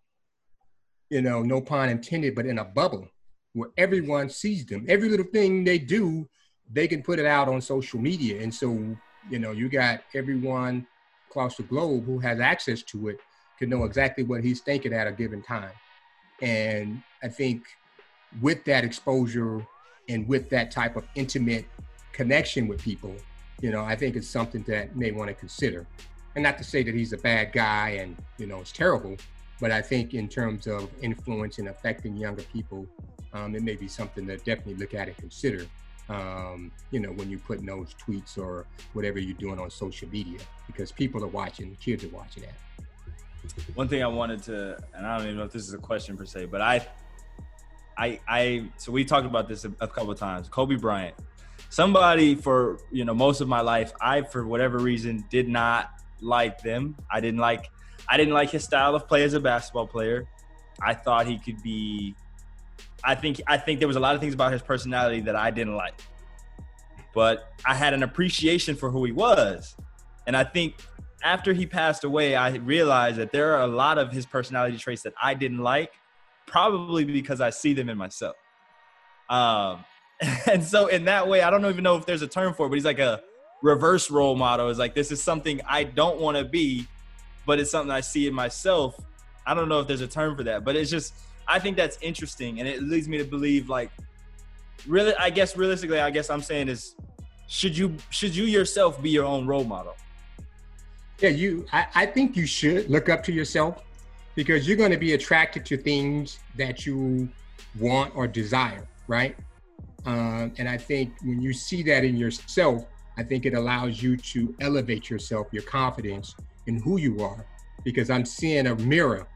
you 1.09 1.21
know, 1.21 1.41
no 1.41 1.61
pun 1.61 1.89
intended, 1.89 2.35
but 2.35 2.45
in 2.45 2.59
a 2.59 2.65
bubble 2.65 3.07
where 3.53 3.69
everyone 3.77 4.29
sees 4.29 4.65
them. 4.65 4.85
Every 4.89 5.09
little 5.09 5.25
thing 5.25 5.63
they 5.63 5.79
do, 5.79 6.27
they 6.71 6.87
can 6.87 7.01
put 7.01 7.19
it 7.19 7.25
out 7.25 7.47
on 7.47 7.61
social 7.61 7.99
media. 7.99 8.41
And 8.41 8.53
so, 8.53 8.95
you 9.29 9.39
know, 9.39 9.51
you 9.51 9.69
got 9.69 10.01
everyone 10.13 10.85
across 11.29 11.57
the 11.57 11.63
globe 11.63 12.05
who 12.05 12.19
has 12.19 12.39
access 12.39 12.81
to 12.83 13.09
it 13.09 13.19
can 13.57 13.69
know 13.69 13.85
exactly 13.85 14.23
what 14.23 14.43
he's 14.43 14.59
thinking 14.59 14.93
at 14.93 15.07
a 15.07 15.11
given 15.11 15.41
time. 15.41 15.71
And 16.41 17.01
I 17.23 17.29
think 17.29 17.63
with 18.41 18.65
that 18.65 18.83
exposure 18.83 19.65
and 20.09 20.27
with 20.27 20.49
that 20.49 20.71
type 20.71 20.97
of 20.97 21.05
intimate 21.15 21.65
connection 22.11 22.67
with 22.67 22.81
people, 22.81 23.15
you 23.61 23.71
know, 23.71 23.83
I 23.83 23.95
think 23.95 24.15
it's 24.15 24.27
something 24.27 24.63
that 24.63 24.95
may 24.95 25.11
want 25.11 25.29
to 25.29 25.33
consider. 25.33 25.85
And 26.35 26.43
not 26.43 26.57
to 26.57 26.65
say 26.65 26.83
that 26.83 26.93
he's 26.93 27.13
a 27.13 27.17
bad 27.17 27.53
guy 27.53 27.91
and, 28.01 28.17
you 28.37 28.47
know, 28.47 28.59
it's 28.59 28.73
terrible, 28.73 29.15
but 29.59 29.71
I 29.71 29.81
think 29.81 30.13
in 30.13 30.27
terms 30.27 30.67
of 30.67 30.89
influence 31.01 31.59
and 31.59 31.69
affecting 31.69 32.17
younger 32.17 32.43
people, 32.43 32.87
um, 33.33 33.55
it 33.55 33.63
may 33.63 33.75
be 33.75 33.87
something 33.87 34.27
to 34.27 34.37
definitely 34.37 34.75
look 34.75 34.93
at 34.93 35.07
and 35.07 35.17
consider. 35.17 35.65
Um, 36.07 36.71
you 36.91 36.99
know, 36.99 37.09
when 37.09 37.29
you 37.29 37.37
put 37.37 37.47
putting 37.47 37.65
those 37.65 37.95
tweets 37.95 38.37
or 38.37 38.65
whatever 38.93 39.19
you're 39.19 39.37
doing 39.37 39.59
on 39.59 39.69
social 39.71 40.07
media, 40.09 40.39
because 40.67 40.91
people 40.91 41.23
are 41.23 41.27
watching, 41.27 41.75
kids 41.81 42.03
are 42.03 42.09
watching 42.09 42.43
that. 42.43 42.53
One 43.75 43.87
thing 43.87 44.03
I 44.03 44.07
wanted 44.07 44.41
to, 44.43 44.77
and 44.95 45.05
I 45.05 45.17
don't 45.17 45.27
even 45.27 45.37
know 45.37 45.45
if 45.45 45.51
this 45.51 45.67
is 45.67 45.73
a 45.73 45.79
question 45.79 46.17
per 46.17 46.25
se, 46.25 46.45
but 46.45 46.61
I, 46.61 46.87
I, 47.97 48.19
I, 48.27 48.65
so 48.77 48.91
we 48.91 49.05
talked 49.05 49.25
about 49.25 49.47
this 49.47 49.65
a, 49.65 49.71
a 49.79 49.87
couple 49.87 50.11
of 50.11 50.19
times. 50.19 50.49
Kobe 50.49 50.75
Bryant, 50.75 51.15
somebody 51.69 52.35
for 52.35 52.79
you 52.91 53.05
know 53.05 53.13
most 53.13 53.41
of 53.41 53.47
my 53.47 53.61
life, 53.61 53.93
I 54.01 54.21
for 54.21 54.47
whatever 54.47 54.79
reason 54.79 55.25
did 55.29 55.47
not 55.47 55.91
like 56.21 56.61
them. 56.61 56.95
I 57.11 57.19
didn't 57.19 57.39
like, 57.39 57.69
I 58.07 58.17
didn't 58.17 58.33
like 58.33 58.49
his 58.49 58.63
style 58.63 58.95
of 58.95 59.07
play 59.07 59.23
as 59.23 59.33
a 59.33 59.39
basketball 59.39 59.87
player. 59.87 60.27
I 60.81 60.93
thought 60.93 61.27
he 61.27 61.37
could 61.37 61.61
be. 61.63 62.15
I 63.03 63.15
think 63.15 63.41
I 63.47 63.57
think 63.57 63.79
there 63.79 63.87
was 63.87 63.97
a 63.97 63.99
lot 63.99 64.15
of 64.15 64.21
things 64.21 64.33
about 64.33 64.51
his 64.51 64.61
personality 64.61 65.21
that 65.21 65.35
I 65.35 65.51
didn't 65.51 65.75
like, 65.75 65.99
but 67.13 67.53
I 67.65 67.75
had 67.75 67.93
an 67.93 68.03
appreciation 68.03 68.75
for 68.75 68.89
who 68.89 69.05
he 69.05 69.11
was, 69.11 69.75
and 70.27 70.35
I 70.35 70.43
think 70.43 70.75
after 71.23 71.53
he 71.53 71.65
passed 71.65 72.03
away, 72.03 72.35
I 72.35 72.55
realized 72.57 73.17
that 73.17 73.31
there 73.31 73.55
are 73.55 73.61
a 73.61 73.67
lot 73.67 73.97
of 73.97 74.11
his 74.11 74.25
personality 74.25 74.77
traits 74.77 75.01
that 75.03 75.13
I 75.21 75.33
didn't 75.33 75.59
like, 75.59 75.91
probably 76.45 77.03
because 77.03 77.41
I 77.41 77.49
see 77.49 77.73
them 77.73 77.89
in 77.89 77.97
myself. 77.97 78.35
Um, 79.29 79.83
and 80.45 80.63
so 80.63 80.87
in 80.87 81.05
that 81.05 81.27
way, 81.27 81.41
I 81.41 81.49
don't 81.49 81.65
even 81.65 81.83
know 81.83 81.95
if 81.95 82.05
there's 82.05 82.21
a 82.21 82.27
term 82.27 82.53
for 82.53 82.67
it, 82.67 82.69
but 82.69 82.75
he's 82.75 82.85
like 82.85 82.99
a 82.99 83.21
reverse 83.61 84.11
role 84.11 84.35
model. 84.35 84.69
Is 84.69 84.77
like 84.77 84.93
this 84.93 85.11
is 85.11 85.21
something 85.21 85.61
I 85.67 85.83
don't 85.83 86.19
want 86.19 86.37
to 86.37 86.45
be, 86.45 86.87
but 87.45 87.59
it's 87.59 87.71
something 87.71 87.91
I 87.91 88.01
see 88.01 88.27
in 88.27 88.33
myself. 88.33 88.99
I 89.45 89.53
don't 89.53 89.69
know 89.69 89.79
if 89.79 89.87
there's 89.87 90.01
a 90.01 90.07
term 90.07 90.35
for 90.35 90.43
that, 90.43 90.63
but 90.63 90.75
it's 90.75 90.89
just 90.89 91.13
I 91.47 91.59
think 91.59 91.77
that's 91.77 91.97
interesting, 92.01 92.59
and 92.59 92.67
it 92.67 92.81
leads 92.81 93.07
me 93.07 93.17
to 93.17 93.23
believe 93.23 93.69
like 93.69 93.91
really. 94.87 95.15
I 95.15 95.29
guess 95.29 95.55
realistically, 95.55 95.99
I 95.99 96.09
guess 96.09 96.29
I'm 96.29 96.41
saying 96.41 96.69
is 96.69 96.95
should 97.47 97.77
you 97.77 97.95
should 98.09 98.35
you 98.35 98.45
yourself 98.45 99.01
be 99.01 99.09
your 99.09 99.25
own 99.25 99.45
role 99.45 99.63
model? 99.63 99.95
Yeah, 101.19 101.29
you. 101.29 101.65
I, 101.71 101.87
I 101.95 102.05
think 102.05 102.35
you 102.35 102.45
should 102.45 102.89
look 102.89 103.09
up 103.09 103.23
to 103.25 103.31
yourself 103.31 103.83
because 104.33 104.67
you're 104.67 104.77
going 104.77 104.91
to 104.91 104.97
be 104.97 105.13
attracted 105.13 105.65
to 105.67 105.77
things 105.77 106.39
that 106.55 106.85
you 106.85 107.29
want 107.79 108.13
or 108.15 108.27
desire, 108.27 108.85
right? 109.07 109.35
Um, 110.05 110.53
and 110.57 110.67
I 110.67 110.77
think 110.77 111.13
when 111.23 111.41
you 111.41 111.53
see 111.53 111.83
that 111.83 112.03
in 112.03 112.17
yourself, 112.17 112.85
I 113.17 113.23
think 113.23 113.45
it 113.45 113.53
allows 113.53 114.03
you 114.03 114.17
to 114.17 114.53
elevate 114.59 115.09
yourself, 115.09 115.47
your 115.51 115.63
confidence 115.63 116.35
in 116.67 116.81
who 116.81 116.97
you 116.97 117.21
are, 117.21 117.45
because 117.83 118.09
I'm 118.09 118.25
seeing 118.25 118.67
a 118.67 118.75
mirror 118.75 119.27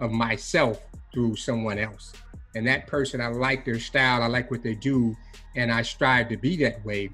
of 0.00 0.10
myself 0.10 0.80
through 1.12 1.36
someone 1.36 1.78
else. 1.78 2.12
And 2.54 2.66
that 2.66 2.86
person, 2.86 3.20
I 3.20 3.28
like 3.28 3.64
their 3.64 3.78
style, 3.78 4.22
I 4.22 4.26
like 4.26 4.50
what 4.50 4.62
they 4.62 4.74
do, 4.74 5.16
and 5.56 5.70
I 5.70 5.82
strive 5.82 6.28
to 6.30 6.36
be 6.36 6.56
that 6.58 6.84
way. 6.84 7.10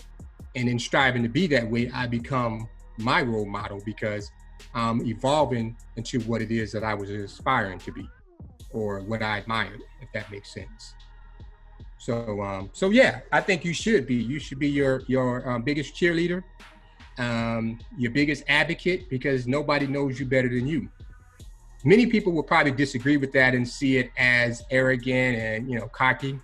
And 0.55 0.69
in 0.69 0.79
striving 0.79 1.23
to 1.23 1.29
be 1.29 1.47
that 1.49 1.71
way, 1.71 1.91
I 1.93 2.07
become 2.07 2.69
my 2.99 3.23
role 3.23 3.47
model 3.47 3.83
because 3.85 4.31
I'm 4.75 5.05
evolving 5.05 5.77
into 5.97 6.21
what 6.21 6.41
it 6.41 6.51
is 6.51 6.73
that 6.73 6.85
I 6.85 6.95
was 6.95 7.11
aspiring 7.11 7.79
to 7.81 7.93
be 7.93 8.09
or 8.71 9.01
what 9.01 9.23
I 9.23 9.39
admired, 9.39 9.81
if 10.01 10.11
that 10.13 10.31
makes 10.31 10.53
sense. 10.53 10.95
So, 11.99 12.41
um, 12.43 12.71
so 12.73 12.91
yeah, 12.91 13.21
I 13.33 13.41
think 13.41 13.65
you 13.65 13.75
should 13.75 14.07
be. 14.07 14.15
You 14.15 14.39
should 14.39 14.59
be 14.59 14.69
your 14.69 15.03
your 15.07 15.49
um, 15.49 15.63
biggest 15.63 15.95
cheerleader, 15.95 16.43
um, 17.19 17.79
your 17.97 18.11
biggest 18.11 18.45
advocate, 18.49 19.09
because 19.09 19.47
nobody 19.47 19.87
knows 19.87 20.19
you 20.21 20.27
better 20.27 20.49
than 20.49 20.67
you. 20.67 20.89
Many 21.85 22.07
people 22.07 22.33
will 22.33 22.43
probably 22.43 22.73
disagree 22.73 23.17
with 23.17 23.33
that 23.33 23.55
and 23.55 23.67
see 23.67 23.99
it 23.99 24.11
as 24.19 24.63
arrogant 24.71 25.39
and 25.39 25.71
you 25.71 25.79
know 25.79 25.89
cocky. 25.89 26.39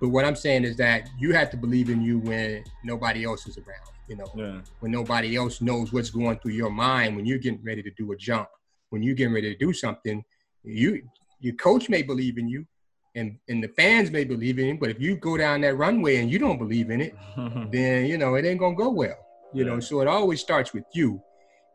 But 0.00 0.08
what 0.08 0.24
I'm 0.24 0.36
saying 0.36 0.64
is 0.64 0.76
that 0.78 1.08
you 1.18 1.32
have 1.32 1.50
to 1.50 1.56
believe 1.56 1.90
in 1.90 2.02
you 2.02 2.18
when 2.18 2.64
nobody 2.82 3.24
else 3.24 3.46
is 3.46 3.56
around 3.56 3.92
you 4.08 4.16
know, 4.16 4.26
yeah. 4.34 4.60
when 4.80 4.92
nobody 4.92 5.36
else 5.36 5.60
knows 5.60 5.92
what's 5.92 6.10
going 6.10 6.38
through 6.38 6.52
your 6.52 6.70
mind 6.70 7.16
when 7.16 7.24
you're 7.24 7.38
getting 7.38 7.62
ready 7.62 7.82
to 7.82 7.90
do 7.92 8.12
a 8.12 8.16
jump, 8.16 8.48
when 8.90 9.02
you're 9.02 9.14
getting 9.14 9.32
ready 9.32 9.52
to 9.52 9.58
do 9.58 9.72
something, 9.72 10.22
you 10.64 11.02
your 11.40 11.54
coach 11.54 11.88
may 11.88 12.02
believe 12.02 12.36
in 12.38 12.48
you 12.48 12.66
and 13.14 13.38
and 13.48 13.62
the 13.62 13.68
fans 13.68 14.10
may 14.10 14.24
believe 14.24 14.58
in 14.58 14.66
you, 14.66 14.78
but 14.78 14.90
if 14.90 15.00
you 15.00 15.16
go 15.16 15.36
down 15.36 15.60
that 15.62 15.76
runway 15.76 16.16
and 16.16 16.30
you 16.30 16.38
don't 16.38 16.58
believe 16.58 16.90
in 16.90 17.00
it, 17.00 17.14
then 17.72 18.06
you 18.06 18.18
know 18.18 18.34
it 18.34 18.44
ain't 18.44 18.60
gonna 18.60 18.76
go 18.76 18.90
well. 18.90 19.16
You 19.52 19.64
know, 19.64 19.80
so 19.80 20.00
it 20.00 20.08
always 20.08 20.40
starts 20.40 20.72
with 20.72 20.84
you 20.94 21.20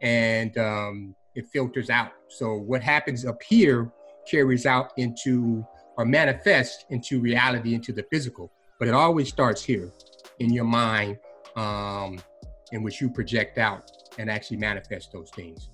and 0.01 0.57
um, 0.57 1.15
it 1.35 1.45
filters 1.53 1.89
out. 1.89 2.11
So 2.27 2.55
what 2.55 2.81
happens 2.81 3.25
up 3.25 3.41
here 3.43 3.91
carries 4.29 4.65
out 4.65 4.91
into 4.97 5.65
or 5.97 6.05
manifests 6.05 6.85
into 6.89 7.19
reality, 7.19 7.73
into 7.73 7.91
the 7.91 8.03
physical. 8.11 8.51
But 8.79 8.87
it 8.87 8.93
always 8.93 9.29
starts 9.29 9.63
here 9.63 9.91
in 10.39 10.53
your 10.53 10.65
mind 10.65 11.17
um, 11.55 12.19
in 12.71 12.83
which 12.83 13.01
you 13.01 13.09
project 13.09 13.57
out 13.57 13.91
and 14.19 14.29
actually 14.29 14.57
manifest 14.57 15.11
those 15.11 15.31
things. 15.31 15.69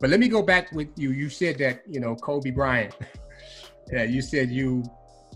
But 0.00 0.10
let 0.10 0.20
me 0.20 0.28
go 0.28 0.42
back 0.42 0.72
with 0.72 0.88
you. 0.96 1.10
You 1.10 1.28
said 1.28 1.58
that, 1.58 1.82
you 1.86 2.00
know, 2.00 2.14
Kobe 2.14 2.50
Bryant, 2.50 2.94
yeah, 3.92 4.04
you 4.04 4.22
said 4.22 4.50
you 4.50 4.84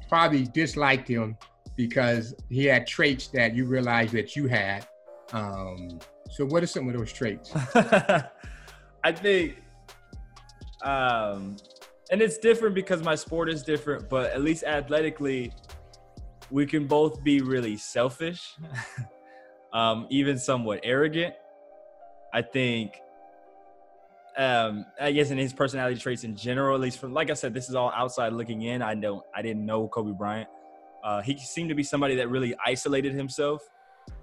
probably 0.08 0.44
disliked 0.44 1.08
him 1.08 1.36
because 1.76 2.34
he 2.48 2.66
had 2.66 2.86
traits 2.86 3.28
that 3.28 3.54
you 3.54 3.66
realized 3.66 4.12
that 4.12 4.36
you 4.36 4.46
had. 4.46 4.86
Um, 5.32 5.98
so 6.30 6.44
what 6.44 6.62
are 6.62 6.66
some 6.66 6.88
of 6.88 6.94
those 6.94 7.12
traits? 7.12 7.52
I 9.04 9.12
think, 9.12 9.62
um, 10.82 11.56
and 12.10 12.20
it's 12.20 12.38
different 12.38 12.74
because 12.74 13.02
my 13.02 13.14
sport 13.14 13.48
is 13.48 13.62
different, 13.62 14.08
but 14.08 14.32
at 14.32 14.42
least 14.42 14.64
athletically, 14.64 15.52
we 16.50 16.66
can 16.66 16.86
both 16.86 17.24
be 17.24 17.40
really 17.40 17.76
selfish. 17.76 18.54
um, 19.72 20.06
even 20.10 20.38
somewhat 20.38 20.80
arrogant. 20.82 21.34
I 22.32 22.42
think, 22.42 23.00
um, 24.36 24.86
I 25.00 25.12
guess 25.12 25.30
in 25.30 25.38
his 25.38 25.52
personality 25.52 25.98
traits 25.98 26.24
in 26.24 26.36
general, 26.36 26.74
at 26.74 26.80
least 26.80 26.98
from 26.98 27.12
like 27.12 27.30
I 27.30 27.34
said, 27.34 27.52
this 27.54 27.68
is 27.68 27.74
all 27.74 27.92
outside 27.94 28.32
looking 28.32 28.62
in. 28.62 28.82
I 28.82 28.94
don't, 28.94 29.24
I 29.34 29.42
didn't 29.42 29.64
know 29.64 29.88
Kobe 29.88 30.12
Bryant. 30.12 30.48
Uh, 31.04 31.20
he 31.20 31.36
seemed 31.38 31.68
to 31.68 31.74
be 31.74 31.82
somebody 31.82 32.14
that 32.16 32.28
really 32.28 32.54
isolated 32.64 33.12
himself, 33.12 33.68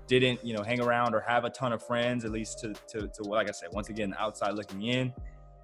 didn't 0.10 0.44
you 0.44 0.54
know 0.54 0.64
hang 0.64 0.82
around 0.82 1.16
or 1.16 1.22
have 1.22 1.46
a 1.46 1.50
ton 1.50 1.72
of 1.72 1.82
friends, 1.82 2.26
at 2.26 2.32
least 2.32 2.60
to 2.60 2.74
to, 2.90 3.08
to 3.08 3.24
like 3.24 3.48
I 3.48 3.52
said, 3.52 3.70
once 3.72 3.90
again, 3.90 4.14
outside 4.20 4.56
looking 4.56 4.84
in. 4.84 5.14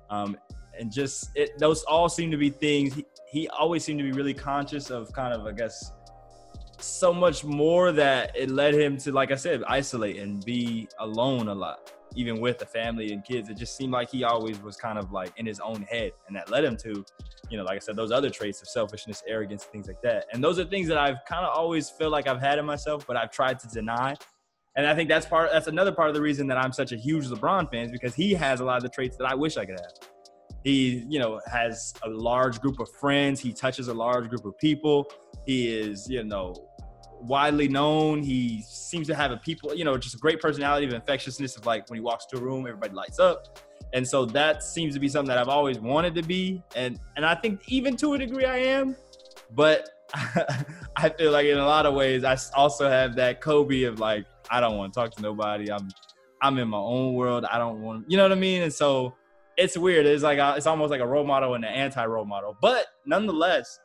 Um, 0.09 0.37
and 0.79 0.91
just 0.91 1.31
it, 1.35 1.57
those 1.57 1.83
all 1.83 2.07
seem 2.07 2.29
to 2.31 2.37
be 2.37 2.49
things 2.49 2.93
he, 2.93 3.05
he 3.31 3.47
always 3.47 3.83
seemed 3.83 3.97
to 3.97 4.03
be 4.03 4.11
really 4.11 4.33
conscious 4.33 4.91
of 4.91 5.11
kind 5.13 5.33
of 5.33 5.47
i 5.47 5.53
guess 5.53 5.93
so 6.79 7.13
much 7.13 7.43
more 7.43 7.91
that 7.91 8.31
it 8.35 8.49
led 8.49 8.73
him 8.73 8.97
to, 8.97 9.11
like 9.11 9.31
I 9.31 9.35
said, 9.35 9.63
isolate 9.67 10.17
and 10.17 10.43
be 10.45 10.87
alone 10.99 11.47
a 11.47 11.55
lot, 11.55 11.91
even 12.15 12.39
with 12.39 12.59
the 12.59 12.65
family 12.65 13.11
and 13.11 13.23
kids. 13.23 13.49
It 13.49 13.57
just 13.57 13.75
seemed 13.75 13.93
like 13.93 14.09
he 14.09 14.23
always 14.23 14.61
was 14.61 14.75
kind 14.75 14.97
of 14.97 15.11
like 15.11 15.31
in 15.37 15.45
his 15.45 15.59
own 15.59 15.83
head, 15.83 16.11
and 16.27 16.35
that 16.35 16.49
led 16.49 16.63
him 16.63 16.77
to, 16.77 17.05
you 17.49 17.57
know, 17.57 17.63
like 17.63 17.75
I 17.75 17.79
said, 17.79 17.95
those 17.95 18.11
other 18.11 18.29
traits 18.29 18.61
of 18.61 18.67
selfishness, 18.67 19.23
arrogance, 19.27 19.63
things 19.63 19.87
like 19.87 20.01
that. 20.01 20.25
And 20.33 20.43
those 20.43 20.59
are 20.59 20.65
things 20.65 20.87
that 20.87 20.97
I've 20.97 21.23
kind 21.27 21.45
of 21.45 21.57
always 21.57 21.89
feel 21.89 22.09
like 22.09 22.27
I've 22.27 22.41
had 22.41 22.59
in 22.59 22.65
myself, 22.65 23.05
but 23.07 23.17
I've 23.17 23.31
tried 23.31 23.59
to 23.59 23.67
deny. 23.67 24.15
And 24.75 24.85
I 24.85 24.93
think 24.93 25.07
that's 25.07 25.25
part. 25.25 25.49
That's 25.51 25.67
another 25.67 25.91
part 25.91 26.09
of 26.09 26.15
the 26.15 26.21
reason 26.21 26.47
that 26.47 26.57
I'm 26.57 26.73
such 26.73 26.91
a 26.91 26.97
huge 26.97 27.27
LeBron 27.27 27.71
fan 27.71 27.85
is 27.85 27.91
because 27.91 28.13
he 28.13 28.33
has 28.33 28.59
a 28.59 28.65
lot 28.65 28.77
of 28.77 28.83
the 28.83 28.89
traits 28.89 29.15
that 29.17 29.25
I 29.25 29.33
wish 29.33 29.57
I 29.57 29.65
could 29.65 29.79
have. 29.79 29.93
He, 30.63 31.05
you 31.07 31.19
know, 31.19 31.39
has 31.49 31.93
a 32.03 32.09
large 32.09 32.59
group 32.59 32.79
of 32.79 32.89
friends. 32.99 33.39
He 33.39 33.53
touches 33.53 33.87
a 33.87 33.93
large 33.93 34.27
group 34.29 34.45
of 34.45 34.57
people. 34.57 35.09
He 35.45 35.67
is, 35.69 36.09
you 36.09 36.23
know, 36.23 36.55
widely 37.21 37.67
known. 37.67 38.21
He 38.21 38.63
seems 38.63 39.07
to 39.07 39.15
have 39.15 39.31
a 39.31 39.37
people, 39.37 39.73
you 39.73 39.85
know, 39.85 39.97
just 39.97 40.15
a 40.15 40.17
great 40.17 40.41
personality 40.41 40.87
of 40.87 40.93
infectiousness 40.93 41.55
of 41.55 41.65
like 41.65 41.89
when 41.89 41.97
he 41.97 42.01
walks 42.01 42.25
to 42.27 42.37
a 42.37 42.41
room, 42.41 42.67
everybody 42.67 42.93
lights 42.93 43.19
up. 43.19 43.59
And 43.93 44.05
so 44.05 44.25
that 44.25 44.63
seems 44.63 44.93
to 44.95 44.99
be 44.99 45.07
something 45.07 45.29
that 45.29 45.37
I've 45.37 45.47
always 45.47 45.79
wanted 45.79 46.15
to 46.15 46.23
be. 46.23 46.61
And 46.75 46.99
and 47.15 47.25
I 47.25 47.35
think 47.35 47.61
even 47.67 47.95
to 47.97 48.13
a 48.15 48.17
degree 48.17 48.45
I 48.45 48.57
am, 48.57 48.95
but 49.51 49.89
I 50.95 51.09
feel 51.09 51.31
like 51.31 51.45
in 51.45 51.57
a 51.57 51.65
lot 51.65 51.85
of 51.85 51.93
ways 51.93 52.23
I 52.23 52.37
also 52.55 52.89
have 52.89 53.15
that 53.15 53.39
Kobe 53.39 53.83
of 53.83 53.99
like 53.99 54.25
I 54.49 54.59
don't 54.59 54.77
want 54.77 54.93
to 54.93 54.99
talk 54.99 55.11
to 55.15 55.21
nobody. 55.21 55.71
I'm 55.71 55.89
I'm 56.41 56.57
in 56.57 56.67
my 56.67 56.77
own 56.77 57.13
world. 57.13 57.45
I 57.45 57.57
don't 57.57 57.81
want, 57.81 58.09
you 58.09 58.17
know 58.17 58.23
what 58.23 58.31
I 58.31 58.35
mean? 58.35 58.63
And 58.63 58.73
so 58.73 59.15
it's 59.57 59.77
weird. 59.77 60.05
It's 60.05 60.23
like 60.23 60.37
a, 60.37 60.55
it's 60.57 60.67
almost 60.67 60.91
like 60.91 61.01
a 61.01 61.07
role 61.07 61.23
model 61.23 61.55
and 61.55 61.63
an 61.63 61.73
anti 61.73 62.05
role 62.05 62.25
model. 62.25 62.57
But 62.61 62.87
nonetheless, 63.05 63.79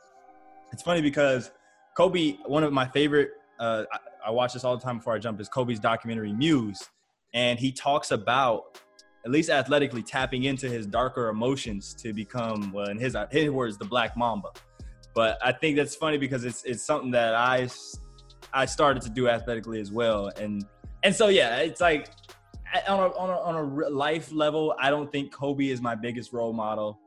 it's 0.73 0.83
funny 0.83 1.01
because 1.01 1.51
Kobe, 1.97 2.37
one 2.47 2.65
of 2.65 2.73
my 2.73 2.87
favorite, 2.87 3.31
uh, 3.59 3.85
I, 3.93 4.29
I 4.29 4.31
watch 4.31 4.53
this 4.53 4.65
all 4.65 4.77
the 4.77 4.83
time 4.83 4.99
before 4.99 5.15
I 5.15 5.19
jump, 5.19 5.41
is 5.41 5.49
Kobe's 5.49 5.81
documentary 5.81 6.33
Muse, 6.33 6.89
and 7.35 7.59
he 7.59 7.73
talks 7.73 8.11
about 8.11 8.81
at 9.25 9.31
least 9.31 9.51
athletically 9.51 10.03
tapping 10.03 10.45
into 10.45 10.69
his 10.69 10.87
darker 10.87 11.29
emotions 11.29 11.95
to 11.95 12.13
become, 12.13 12.73
well, 12.73 12.89
in 12.89 12.99
his 12.99 13.17
his 13.31 13.51
words, 13.51 13.77
the 13.79 13.85
Black 13.85 14.17
Mamba. 14.17 14.49
But 15.15 15.39
I 15.45 15.53
think 15.53 15.77
that's 15.77 15.95
funny 15.95 16.19
because 16.19 16.45
it's 16.45 16.65
it's 16.65 16.83
something 16.83 17.11
that 17.13 17.35
I 17.35 17.69
I 18.53 18.67
started 18.67 19.03
to 19.03 19.11
do 19.11 19.29
athletically 19.29 19.81
as 19.81 19.91
well, 19.93 20.29
and 20.41 20.65
and 21.03 21.15
so 21.15 21.29
yeah, 21.29 21.59
it's 21.59 21.81
like 21.81 22.11
on 22.89 23.01
a, 23.01 23.17
on 23.17 23.31
a, 23.31 23.39
on 23.41 23.55
a 23.55 23.89
life 23.89 24.33
level, 24.33 24.75
I 24.79 24.91
don't 24.91 25.11
think 25.11 25.33
Kobe 25.33 25.69
is 25.69 25.81
my 25.81 25.95
biggest 25.95 26.33
role 26.33 26.53
model. 26.53 27.01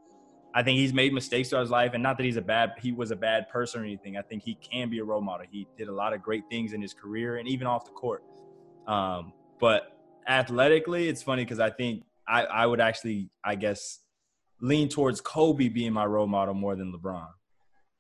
I 0.56 0.62
think 0.62 0.78
he's 0.78 0.94
made 0.94 1.14
mistakes 1.14 1.50
throughout 1.50 1.62
his 1.62 1.72
life, 1.72 1.92
and 1.94 2.04
not 2.04 2.18
that 2.18 2.24
he's 2.24 2.38
a 2.38 2.42
bad 2.42 2.74
he 2.80 2.92
was 2.92 3.12
a 3.12 3.16
bad 3.16 3.50
person 3.50 3.82
or 3.82 3.84
anything. 3.84 4.18
I 4.18 4.22
think 4.22 4.44
he 4.44 4.56
can 4.56 4.90
be 4.90 5.00
a 5.00 5.04
role 5.04 5.22
model. 5.22 5.46
He 5.50 5.68
did 5.78 5.88
a 5.88 5.94
lot 5.94 6.14
of 6.14 6.22
great 6.22 6.44
things 6.50 6.74
in 6.74 6.82
his 6.82 6.94
career 6.94 7.38
and 7.38 7.48
even 7.48 7.66
off 7.66 7.86
the 7.86 7.92
court. 7.92 8.24
Um, 8.88 9.34
but 9.60 9.98
athletically, 10.28 11.08
it's 11.08 11.24
funny 11.24 11.44
because 11.44 11.60
I 11.60 11.70
think 11.70 12.04
I, 12.28 12.44
I 12.44 12.66
would 12.66 12.82
actually, 12.82 13.30
I 13.44 13.56
guess, 13.56 14.00
lean 14.62 14.90
towards 14.90 15.22
Kobe 15.22 15.70
being 15.70 15.94
my 15.94 16.06
role 16.06 16.28
model 16.28 16.54
more 16.54 16.76
than 16.76 16.94
LeBron. 16.94 17.28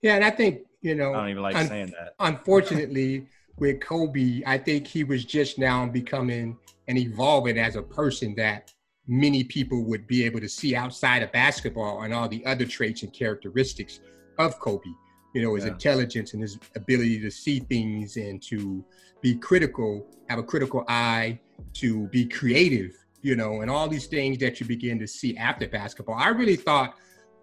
Yeah, 0.02 0.16
and 0.16 0.24
I 0.24 0.30
think 0.30 0.62
you 0.84 0.93
know 0.96 1.13
I 1.13 1.17
don't 1.17 1.30
even 1.30 1.43
like 1.43 1.56
un- 1.56 1.67
saying 1.67 1.93
that. 1.98 2.13
Unfortunately, 2.19 3.28
with 3.58 3.80
Kobe, 3.80 4.43
I 4.46 4.58
think 4.58 4.86
he 4.86 5.04
was 5.04 5.26
just 5.26 5.58
now 5.58 5.88
becoming 5.88 6.58
and 6.88 6.98
evolving 6.98 7.58
as 7.58 7.76
a 7.76 7.82
person 7.82 8.36
that 8.36 8.74
many 9.08 9.43
people 9.43 9.84
would 9.86 10.06
be 10.06 10.26
able 10.26 10.41
to 10.41 10.50
see 10.50 10.76
outside 10.76 11.24
of 11.24 11.32
basketball 11.32 12.04
and 12.04 12.13
all 12.13 12.28
the 12.28 12.46
other 12.46 12.65
traits 12.65 13.04
and 13.04 13.13
characteristics 13.13 14.02
of 14.38 14.60
Kobe. 14.60 14.89
You 15.34 15.41
know, 15.41 15.56
his 15.56 15.65
yeah. 15.65 15.72
intelligence 15.72 16.34
and 16.34 16.41
his 16.41 16.60
ability 16.76 17.19
to 17.22 17.32
see 17.32 17.60
things 17.60 18.17
and 18.17 18.41
to 18.43 18.84
be 19.22 19.36
critical, 19.36 20.06
have 20.30 20.38
a 20.38 20.43
critical 20.43 20.84
eye, 20.88 21.39
to 21.74 22.08
be 22.10 22.26
creative, 22.26 22.91
you 23.22 23.36
know, 23.36 23.62
and 23.62 23.72
all 23.72 23.88
these 23.88 24.08
things 24.08 24.38
that 24.39 24.60
you 24.60 24.65
begin 24.65 25.00
to 25.00 25.08
see 25.08 25.36
after 25.38 25.67
basketball. 25.67 26.15
I 26.15 26.30
really 26.30 26.58
thought 26.58 26.96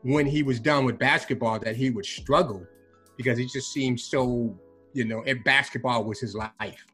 when 0.02 0.26
he 0.26 0.42
was 0.42 0.60
done 0.60 0.84
with 0.84 0.98
basketball 0.98 1.58
that 1.60 1.74
he 1.76 1.90
would 1.90 2.06
struggle 2.06 2.66
because 3.20 3.36
he 3.36 3.44
just 3.44 3.70
seemed 3.70 4.00
so, 4.00 4.58
you 4.94 5.04
know, 5.04 5.22
and 5.26 5.44
basketball 5.44 6.04
was 6.04 6.18
his 6.18 6.34
life. 6.34 6.86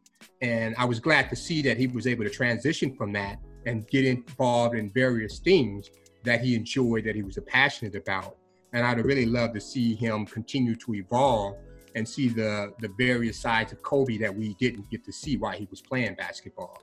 And 0.42 0.74
I 0.76 0.84
was 0.84 0.98
glad 0.98 1.30
to 1.30 1.36
see 1.36 1.62
that 1.62 1.76
he 1.76 1.86
was 1.86 2.08
able 2.08 2.24
to 2.24 2.30
transition 2.30 2.96
from 2.96 3.12
that 3.12 3.38
and 3.64 3.86
get 3.86 4.04
involved 4.04 4.74
in 4.76 4.90
various 4.90 5.38
things 5.38 5.88
that 6.24 6.40
he 6.40 6.56
enjoyed, 6.56 7.04
that 7.04 7.14
he 7.14 7.22
was 7.22 7.38
passionate 7.46 7.94
about. 7.94 8.38
And 8.72 8.84
I'd 8.84 8.98
really 9.04 9.26
love 9.26 9.54
to 9.54 9.60
see 9.60 9.94
him 9.94 10.26
continue 10.26 10.74
to 10.74 10.94
evolve 10.94 11.58
and 11.94 12.06
see 12.08 12.26
the 12.26 12.72
the 12.80 12.90
various 12.98 13.38
sides 13.38 13.70
of 13.70 13.80
Kobe 13.82 14.18
that 14.18 14.34
we 14.34 14.54
didn't 14.54 14.90
get 14.90 15.04
to 15.04 15.12
see 15.12 15.36
while 15.36 15.56
he 15.56 15.68
was 15.70 15.80
playing 15.80 16.16
basketball. 16.16 16.82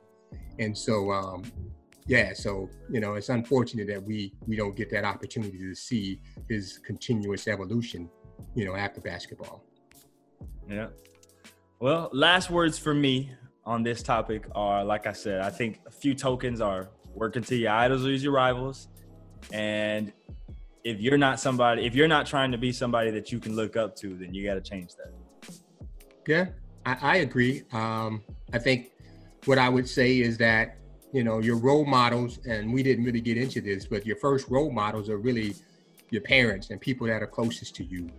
And 0.57 0.75
so, 0.75 1.11
um, 1.11 1.43
yeah, 2.07 2.31
so 2.31 2.69
you 2.89 3.01
know, 3.01 3.15
it's 3.15 3.27
unfortunate 3.27 3.87
that 3.89 4.01
we 4.01 4.33
we 4.47 4.55
don't 4.55 4.75
get 4.77 4.89
that 4.91 5.03
opportunity 5.03 5.57
to 5.59 5.75
see 5.75 6.21
his 6.47 6.77
continuous 6.77 7.49
evolution, 7.49 8.09
you 8.55 8.65
know, 8.65 8.75
after 8.75 9.01
basketball. 9.01 9.63
Yeah. 10.69 10.87
Well, 11.79 12.09
last 12.13 12.49
words 12.49 12.77
for 12.77 12.93
me 12.93 13.31
on 13.65 13.83
this 13.83 14.03
topic 14.03 14.45
are 14.55 14.83
like 14.83 15.07
I 15.07 15.13
said, 15.13 15.41
I 15.41 15.49
think 15.49 15.81
a 15.85 15.91
few 15.91 16.13
tokens 16.13 16.61
are 16.61 16.89
working 17.13 17.43
to 17.43 17.55
your 17.55 17.71
idols 17.71 18.05
or 18.05 18.11
your 18.11 18.31
rivals. 18.31 18.87
And 19.51 20.13
if 20.83 20.99
you're 20.99 21.17
not 21.17 21.39
somebody, 21.39 21.85
if 21.85 21.95
you're 21.95 22.07
not 22.07 22.25
trying 22.25 22.51
to 22.51 22.57
be 22.57 22.71
somebody 22.71 23.11
that 23.11 23.31
you 23.31 23.39
can 23.39 23.55
look 23.55 23.75
up 23.75 23.95
to, 23.97 24.15
then 24.15 24.33
you 24.33 24.45
got 24.45 24.55
to 24.55 24.61
change 24.61 24.95
that. 24.95 25.13
Yeah, 26.27 26.47
I, 26.85 26.97
I 27.01 27.15
agree. 27.17 27.63
Um, 27.73 28.23
I 28.53 28.59
think 28.59 28.91
what 29.45 29.57
I 29.57 29.69
would 29.69 29.87
say 29.87 30.19
is 30.19 30.37
that, 30.37 30.77
you 31.11 31.23
know, 31.23 31.39
your 31.39 31.57
role 31.57 31.85
models, 31.85 32.39
and 32.45 32.73
we 32.73 32.81
didn't 32.81 33.03
really 33.03 33.21
get 33.21 33.37
into 33.37 33.61
this, 33.61 33.85
but 33.85 34.05
your 34.05 34.15
first 34.17 34.49
role 34.49 34.71
models 34.71 35.09
are 35.09 35.17
really 35.17 35.55
your 36.09 36.21
parents 36.21 36.69
and 36.69 36.79
people 36.79 37.07
that 37.07 37.21
are 37.21 37.27
closest 37.27 37.75
to 37.75 37.83
you. 37.83 38.09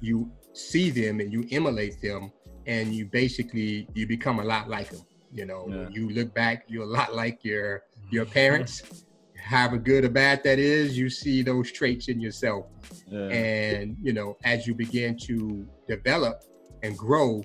You 0.00 0.30
see 0.52 0.90
them 0.90 1.20
and 1.20 1.32
you 1.32 1.46
emulate 1.50 2.00
them 2.00 2.32
and 2.66 2.94
you 2.94 3.06
basically 3.06 3.88
you 3.94 4.06
become 4.06 4.40
a 4.40 4.44
lot 4.44 4.68
like 4.68 4.90
them. 4.90 5.02
You 5.32 5.46
know, 5.46 5.66
yeah. 5.68 5.88
you 5.90 6.10
look 6.10 6.32
back, 6.32 6.64
you're 6.68 6.84
a 6.84 6.86
lot 6.86 7.14
like 7.14 7.44
your 7.44 7.84
your 8.10 8.24
parents. 8.40 9.04
Have 9.36 9.74
a 9.74 9.78
good 9.78 10.06
or 10.06 10.08
bad 10.08 10.42
that 10.44 10.58
is, 10.58 10.96
you 10.96 11.10
see 11.10 11.42
those 11.42 11.70
traits 11.70 12.08
in 12.08 12.18
yourself. 12.18 12.64
Yeah. 13.08 13.28
And 13.28 13.96
you 14.00 14.14
know, 14.14 14.38
as 14.42 14.66
you 14.66 14.74
begin 14.74 15.18
to 15.24 15.68
develop 15.86 16.44
and 16.82 16.96
grow, 16.96 17.44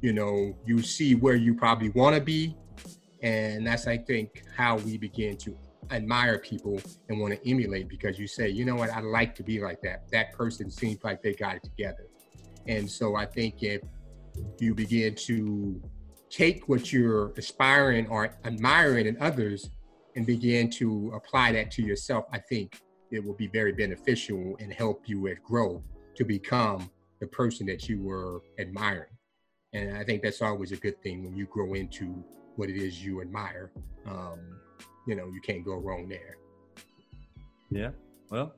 you 0.00 0.12
know, 0.12 0.56
you 0.66 0.82
see 0.82 1.14
where 1.14 1.36
you 1.36 1.54
probably 1.54 1.90
want 1.90 2.16
to 2.16 2.20
be. 2.20 2.56
And 3.22 3.66
that's 3.66 3.86
I 3.86 3.98
think 3.98 4.44
how 4.56 4.78
we 4.78 4.96
begin 4.96 5.36
to 5.38 5.56
admire 5.90 6.38
people 6.38 6.80
and 7.08 7.20
want 7.20 7.34
to 7.34 7.50
emulate 7.50 7.88
because 7.88 8.18
you 8.18 8.26
say, 8.26 8.48
you 8.48 8.64
know 8.64 8.74
what, 8.74 8.90
I'd 8.90 9.04
like 9.04 9.34
to 9.36 9.42
be 9.42 9.60
like 9.60 9.80
that. 9.82 10.10
That 10.10 10.32
person 10.32 10.70
seems 10.70 11.02
like 11.04 11.22
they 11.22 11.34
got 11.34 11.56
it 11.56 11.64
together. 11.64 12.06
And 12.66 12.88
so 12.90 13.16
I 13.16 13.26
think 13.26 13.62
if 13.62 13.82
you 14.58 14.74
begin 14.74 15.14
to 15.14 15.80
take 16.30 16.68
what 16.68 16.92
you're 16.92 17.32
aspiring 17.36 18.06
or 18.08 18.36
admiring 18.44 19.06
in 19.06 19.16
others 19.20 19.70
and 20.16 20.26
begin 20.26 20.68
to 20.70 21.12
apply 21.14 21.52
that 21.52 21.70
to 21.72 21.82
yourself, 21.82 22.26
I 22.32 22.38
think 22.38 22.80
it 23.10 23.24
will 23.24 23.34
be 23.34 23.46
very 23.46 23.72
beneficial 23.72 24.56
and 24.60 24.72
help 24.72 25.08
you 25.08 25.28
as 25.28 25.36
grow 25.42 25.82
to 26.16 26.24
become 26.24 26.90
the 27.20 27.26
person 27.26 27.66
that 27.66 27.88
you 27.88 28.02
were 28.02 28.42
admiring. 28.58 29.10
And 29.72 29.96
I 29.96 30.04
think 30.04 30.22
that's 30.22 30.42
always 30.42 30.72
a 30.72 30.76
good 30.76 31.00
thing 31.02 31.24
when 31.24 31.36
you 31.36 31.46
grow 31.46 31.74
into 31.74 32.24
what 32.56 32.68
it 32.68 32.76
is 32.76 33.04
you 33.04 33.20
admire. 33.20 33.70
Um, 34.06 34.40
you 35.08 35.16
know, 35.16 35.26
you 35.32 35.40
can't 35.40 35.64
go 35.64 35.74
wrong 35.74 36.06
there. 36.06 36.36
Yeah. 37.70 37.90
Well, 38.30 38.54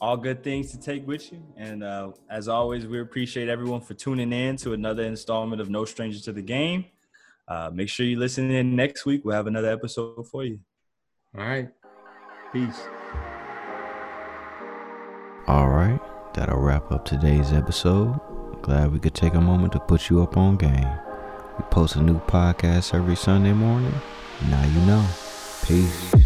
all 0.00 0.16
good 0.16 0.42
things 0.42 0.72
to 0.72 0.78
take 0.78 1.06
with 1.06 1.32
you. 1.32 1.40
And 1.56 1.84
uh, 1.84 2.10
as 2.28 2.48
always, 2.48 2.86
we 2.86 3.00
appreciate 3.00 3.48
everyone 3.48 3.80
for 3.80 3.94
tuning 3.94 4.32
in 4.32 4.56
to 4.56 4.72
another 4.72 5.04
installment 5.04 5.62
of 5.62 5.70
No 5.70 5.84
Stranger 5.84 6.20
to 6.20 6.32
the 6.32 6.42
Game. 6.42 6.86
Uh, 7.46 7.70
make 7.72 7.88
sure 7.88 8.04
you 8.04 8.18
listen 8.18 8.50
in 8.50 8.74
next 8.74 9.06
week. 9.06 9.24
We'll 9.24 9.36
have 9.36 9.46
another 9.46 9.70
episode 9.70 10.28
for 10.28 10.44
you. 10.44 10.58
All 11.38 11.44
right. 11.44 11.68
Peace. 12.52 12.80
All 15.46 15.68
right. 15.68 16.00
That'll 16.34 16.58
wrap 16.58 16.90
up 16.90 17.04
today's 17.04 17.52
episode. 17.52 18.18
Glad 18.62 18.92
we 18.92 18.98
could 18.98 19.14
take 19.14 19.34
a 19.34 19.40
moment 19.40 19.72
to 19.74 19.80
put 19.80 20.10
you 20.10 20.22
up 20.22 20.36
on 20.36 20.56
game. 20.56 20.98
We 21.56 21.64
post 21.70 21.94
a 21.94 22.02
new 22.02 22.18
podcast 22.18 22.94
every 22.94 23.14
Sunday 23.14 23.52
morning. 23.52 23.94
Now 24.48 24.64
you 24.64 24.80
know. 24.86 25.06
Peace. 25.66 26.23